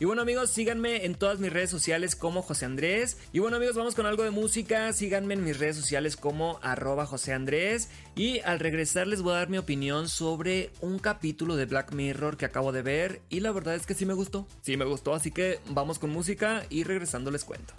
Y 0.00 0.04
bueno 0.04 0.22
amigos, 0.22 0.50
síganme 0.50 1.04
en 1.04 1.14
todas 1.14 1.38
mis 1.38 1.52
redes 1.52 1.70
sociales 1.70 2.16
como 2.16 2.42
José 2.42 2.64
Andrés. 2.64 3.16
Y 3.32 3.38
bueno 3.38 3.58
amigos, 3.58 3.76
vamos 3.76 3.94
con 3.94 4.06
algo 4.06 4.24
de 4.24 4.30
música. 4.30 4.92
Síganme 4.92 5.34
en 5.34 5.44
mis 5.44 5.60
redes 5.60 5.76
sociales 5.76 6.16
como 6.16 6.58
arroba 6.72 7.06
José 7.06 7.32
Andrés. 7.32 7.88
Y 8.14 8.40
al 8.40 8.60
regresar 8.60 9.06
les 9.06 9.22
voy 9.22 9.32
a 9.32 9.36
dar 9.36 9.48
mi 9.48 9.58
opinión 9.58 10.08
sobre 10.08 10.70
un 10.80 10.98
capítulo 10.98 11.56
de 11.56 11.66
Black 11.66 11.92
Mirror 11.92 12.36
que 12.36 12.44
acabo 12.44 12.72
de 12.72 12.82
ver. 12.82 13.22
Y 13.30 13.40
la 13.40 13.52
verdad 13.52 13.74
es 13.74 13.86
que 13.86 13.94
sí 13.94 14.06
me 14.06 14.14
gustó. 14.14 14.46
Sí 14.60 14.76
me 14.76 14.84
gustó, 14.84 15.14
así 15.14 15.30
que 15.30 15.60
vamos 15.70 15.98
con 15.98 16.10
música 16.10 16.64
y 16.68 16.84
regresando 16.84 17.30
les 17.30 17.44
cuento. 17.44 17.74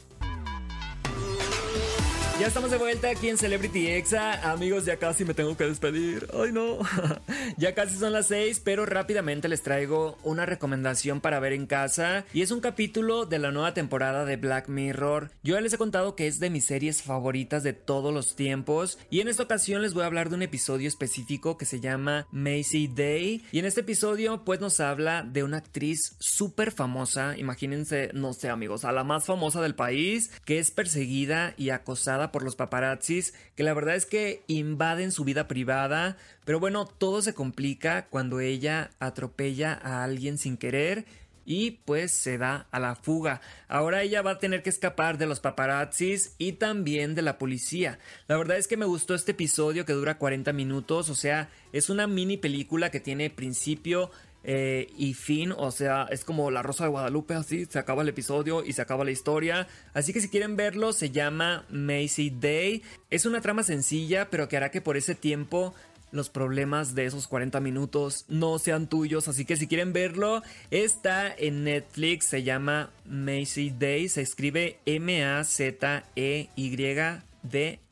Ya 2.44 2.48
estamos 2.48 2.72
de 2.72 2.78
vuelta 2.78 3.10
aquí 3.10 3.30
en 3.30 3.38
Celebrity 3.38 3.88
Exa. 3.88 4.52
Amigos, 4.52 4.84
ya 4.84 4.98
casi 4.98 5.24
me 5.24 5.34
tengo 5.34 5.56
que 5.56 5.64
despedir. 5.64 6.28
Ay, 6.34 6.52
no. 6.52 6.80
ya 7.58 7.74
casi 7.74 7.96
son 7.96 8.12
las 8.12 8.28
6, 8.28 8.60
pero 8.66 8.86
rápidamente 8.86 9.48
les 9.48 9.64
traigo 9.64 10.18
una 10.24 10.46
recomendación 10.46 11.22
para 11.22 11.40
ver 11.40 11.54
en 11.54 11.68
casa. 11.68 12.26
Y 12.34 12.42
es 12.42 12.52
un 12.52 12.60
capítulo 12.60 13.26
de 13.26 13.40
la 13.40 13.52
nueva 13.52 13.74
temporada 13.74 14.26
de 14.26 14.36
Black 14.36 14.68
Mirror. 14.68 15.32
Yo 15.42 15.56
ya 15.56 15.62
les 15.62 15.72
he 15.72 15.78
contado 15.78 16.18
que 16.18 16.28
es 16.28 16.42
de 16.42 16.50
mis 16.50 16.66
series 16.66 17.02
favoritas 17.02 17.64
de 17.64 17.72
todos 17.72 18.14
los 18.14 18.36
tiempos. 18.36 19.00
Y 19.10 19.22
en 19.22 19.30
esta 19.30 19.44
ocasión 19.44 19.82
les 19.82 19.94
voy 19.94 20.04
a 20.04 20.08
hablar 20.08 20.28
de 20.28 20.36
un 20.36 20.42
episodio 20.42 20.90
específico 20.90 21.58
que 21.58 21.64
se 21.64 21.80
llama 21.80 22.28
Macy 22.34 22.90
Day. 22.94 23.46
Y 23.54 23.60
en 23.60 23.66
este 23.66 23.80
episodio, 23.80 24.44
pues 24.44 24.60
nos 24.60 24.82
habla 24.82 25.24
de 25.24 25.46
una 25.46 25.60
actriz 25.60 26.18
súper 26.20 26.74
famosa. 26.74 27.38
Imagínense, 27.38 28.10
no 28.14 28.34
sé, 28.34 28.50
amigos, 28.50 28.84
a 28.84 28.92
la 28.92 29.06
más 29.06 29.24
famosa 29.24 29.62
del 29.62 29.76
país, 29.76 30.30
que 30.44 30.60
es 30.60 30.72
perseguida 30.72 31.54
y 31.56 31.70
acosada 31.70 32.33
por 32.34 32.43
los 32.43 32.58
paparazzis, 32.58 33.34
que 33.56 33.63
la 33.63 33.74
verdad 33.74 33.96
es 33.96 34.06
que 34.06 34.43
invaden 34.48 35.13
su 35.13 35.24
vida 35.24 35.48
privada, 35.48 36.17
pero 36.43 36.60
bueno, 36.60 36.86
todo 36.86 37.22
se 37.22 37.34
complica 37.34 38.08
cuando 38.10 38.41
ella 38.41 38.91
atropella 39.00 39.80
a 39.82 40.04
alguien 40.04 40.38
sin 40.38 40.58
querer 40.58 41.06
y 41.46 41.72
pues 41.86 42.12
se 42.12 42.38
da 42.38 42.67
a 42.72 42.80
la 42.80 42.96
fuga. 42.96 43.41
Ahora 43.67 44.02
ella 44.02 44.22
va 44.22 44.32
a 44.32 44.39
tener 44.39 44.63
que 44.63 44.69
escapar 44.69 45.17
de 45.17 45.26
los 45.26 45.39
paparazzis 45.39 46.36
y 46.38 46.54
también 46.54 47.15
de 47.15 47.22
la 47.22 47.38
policía. 47.38 48.00
La 48.28 48.38
verdad 48.38 48.58
es 48.58 48.67
que 48.67 48.78
me 48.78 48.86
gustó 48.86 49.15
este 49.15 49.32
episodio 49.32 49.86
que 49.86 49.93
dura 49.93 50.17
40 50.17 50.54
minutos, 50.54 51.10
o 51.10 51.15
sea, 51.15 51.50
es 51.72 51.89
una 51.89 52.08
mini 52.08 52.38
película 52.38 52.91
que 52.91 53.00
tiene 53.00 53.30
principio, 53.30 54.12
eh, 54.44 54.92
y 54.98 55.14
fin, 55.14 55.54
o 55.56 55.72
sea, 55.72 56.08
es 56.12 56.26
como 56.26 56.52
La 56.52 56.62
Rosa 56.62 56.84
de 56.84 56.90
Guadalupe, 56.90 57.34
así, 57.34 57.66
se 57.66 57.80
acaba 57.80 58.02
el 58.02 58.10
episodio 58.10 58.64
y 58.66 58.74
se 58.74 58.82
acaba 58.82 59.06
la 59.06 59.12
historia. 59.12 59.68
Así 59.94 60.12
que 60.14 60.22
si 60.22 60.30
quieren 60.30 60.56
verlo, 60.56 60.94
se 60.94 61.12
llama 61.12 61.66
Macy 61.70 62.30
Day. 62.30 62.84
Es 63.10 63.26
una 63.26 63.42
trama 63.42 63.64
sencilla, 63.64 64.30
pero 64.30 64.48
que 64.50 64.58
hará 64.58 64.72
que 64.72 64.82
por 64.82 64.98
ese 64.98 65.16
tiempo 65.16 65.74
los 66.12 66.30
problemas 66.30 66.94
de 66.94 67.06
esos 67.06 67.28
40 67.28 67.60
minutos 67.60 68.26
no 68.28 68.60
sean 68.60 68.88
tuyos. 68.88 69.28
Así 69.28 69.46
que 69.46 69.56
si 69.56 69.68
quieren 69.68 69.94
verlo, 69.94 70.44
está 70.72 71.34
en 71.36 71.64
Netflix, 71.64 72.26
se 72.26 72.44
llama 72.44 72.92
Macy 73.06 73.72
Day, 73.72 74.08
se 74.10 74.22
escribe 74.22 74.78
M-A-Z-E-Y. 74.86 75.64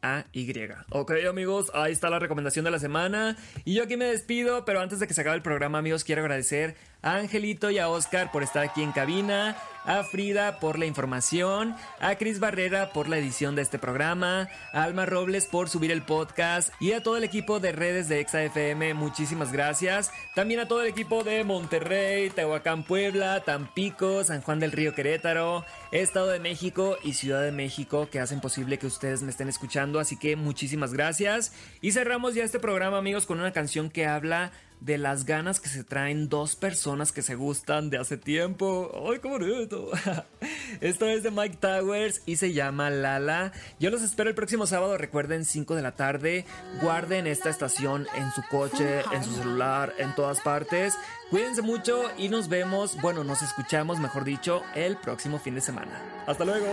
D-A-Y. 0.02 0.70
Ok 0.90 1.12
amigos, 1.30 1.72
ahí 1.74 1.92
está 1.92 2.10
la 2.10 2.20
recomendación 2.20 2.66
de 2.66 2.72
la 2.72 2.80
semana. 2.80 3.38
Y 3.66 3.76
yo 3.76 3.84
aquí 3.84 3.98
me 3.98 4.06
despido, 4.06 4.66
pero 4.66 4.82
antes 4.82 5.00
de 5.00 5.08
que 5.08 5.14
se 5.14 5.22
acabe 5.22 5.36
el 5.36 5.42
programa 5.42 5.78
amigos, 5.78 6.04
quiero 6.04 6.22
agradecer 6.22 6.76
a 7.02 7.16
Angelito 7.16 7.72
y 7.72 7.80
a 7.80 7.90
Oscar 7.90 8.32
por 8.32 8.44
estar 8.44 8.64
aquí 8.64 8.84
en 8.84 8.92
cabina, 8.92 9.58
a 9.86 10.04
Frida 10.04 10.60
por 10.60 10.78
la 10.78 10.86
información, 10.86 11.76
a 12.00 12.16
Cris 12.16 12.40
Barrera 12.40 12.94
por 12.94 13.10
la 13.10 13.18
edición 13.18 13.56
de 13.56 13.64
este 13.64 13.80
programa, 13.80 14.50
a 14.74 14.84
Alma 14.84 15.08
Robles 15.08 15.48
por 15.48 15.70
subir 15.70 15.92
el 15.92 16.04
podcast 16.04 16.72
y 16.80 16.92
a 16.92 17.02
todo 17.02 17.18
el 17.18 17.24
equipo 17.24 17.60
de 17.60 17.72
redes 17.72 18.08
de 18.08 18.20
ExaFM, 18.20 18.94
muchísimas 18.94 19.52
gracias. 19.52 20.12
También 20.36 20.60
a 20.60 20.68
todo 20.68 20.84
el 20.84 20.90
equipo 20.90 21.24
de 21.24 21.44
Monterrey, 21.44 22.30
Tehuacán, 22.30 22.84
Puebla, 22.84 23.42
Tampico, 23.44 24.24
San 24.24 24.42
Juan 24.42 24.60
del 24.60 24.72
Río 24.72 24.94
Querétaro, 24.94 25.66
Estado 25.92 26.28
de 26.28 26.40
México 26.40 26.98
y 27.04 27.14
Ciudad 27.14 27.42
de 27.42 27.52
México 27.52 28.10
que 28.12 28.20
hacen 28.20 28.42
posible 28.42 28.78
que 28.78 28.88
ustedes 28.88 29.24
me 29.24 29.32
estén 29.32 29.50
así 30.00 30.18
que 30.18 30.36
muchísimas 30.36 30.94
gracias. 30.94 31.54
Y 31.82 31.92
cerramos 31.92 32.36
ya 32.36 32.44
este 32.44 32.60
programa 32.60 32.98
amigos 32.98 33.26
con 33.26 33.40
una 33.40 33.52
canción 33.52 33.90
que 33.90 34.06
habla 34.06 34.52
de 34.82 34.98
las 34.98 35.26
ganas 35.26 35.60
que 35.60 35.70
se 35.70 35.84
traen 35.84 36.28
dos 36.28 36.56
personas 36.56 37.12
que 37.12 37.22
se 37.22 37.36
gustan 37.36 37.90
de 37.90 38.00
hace 38.00 38.18
tiempo. 38.18 38.92
¡Ay, 39.10 39.20
qué 39.20 39.28
bonito! 39.28 39.92
Esto 40.82 41.08
es 41.08 41.22
de 41.24 41.30
Mike 41.30 41.58
Towers 41.60 42.24
y 42.26 42.38
se 42.38 42.52
llama 42.52 42.90
Lala. 42.90 43.54
Yo 43.80 43.92
los 43.92 44.02
espero 44.02 44.30
el 44.30 44.36
próximo 44.36 44.66
sábado, 44.66 44.98
recuerden 44.98 45.46
5 45.46 45.76
de 45.76 45.82
la 45.84 45.92
tarde. 45.94 46.46
Guarden 46.82 47.28
esta 47.28 47.50
estación 47.50 48.08
en 48.16 48.32
su 48.32 48.42
coche, 48.50 49.04
en 49.14 49.24
su 49.24 49.36
celular, 49.36 49.94
en 50.00 50.16
todas 50.16 50.42
partes. 50.42 50.96
Cuídense 51.30 51.62
mucho 51.62 52.04
y 52.18 52.30
nos 52.30 52.50
vemos, 52.50 53.00
bueno, 53.02 53.24
nos 53.24 53.44
escuchamos, 53.44 54.00
mejor 54.00 54.24
dicho, 54.24 54.64
el 54.76 54.98
próximo 54.98 55.40
fin 55.40 55.56
de 55.56 55.62
semana. 55.62 56.02
Hasta 56.26 56.44
luego. 56.44 56.68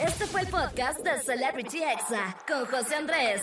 Este 0.00 0.26
fue 0.26 0.42
el 0.42 0.48
podcast 0.48 0.98
de 0.98 1.18
Celebrity 1.20 1.82
Exa 1.82 2.36
con 2.46 2.66
José 2.66 2.96
Andrés. 2.96 3.42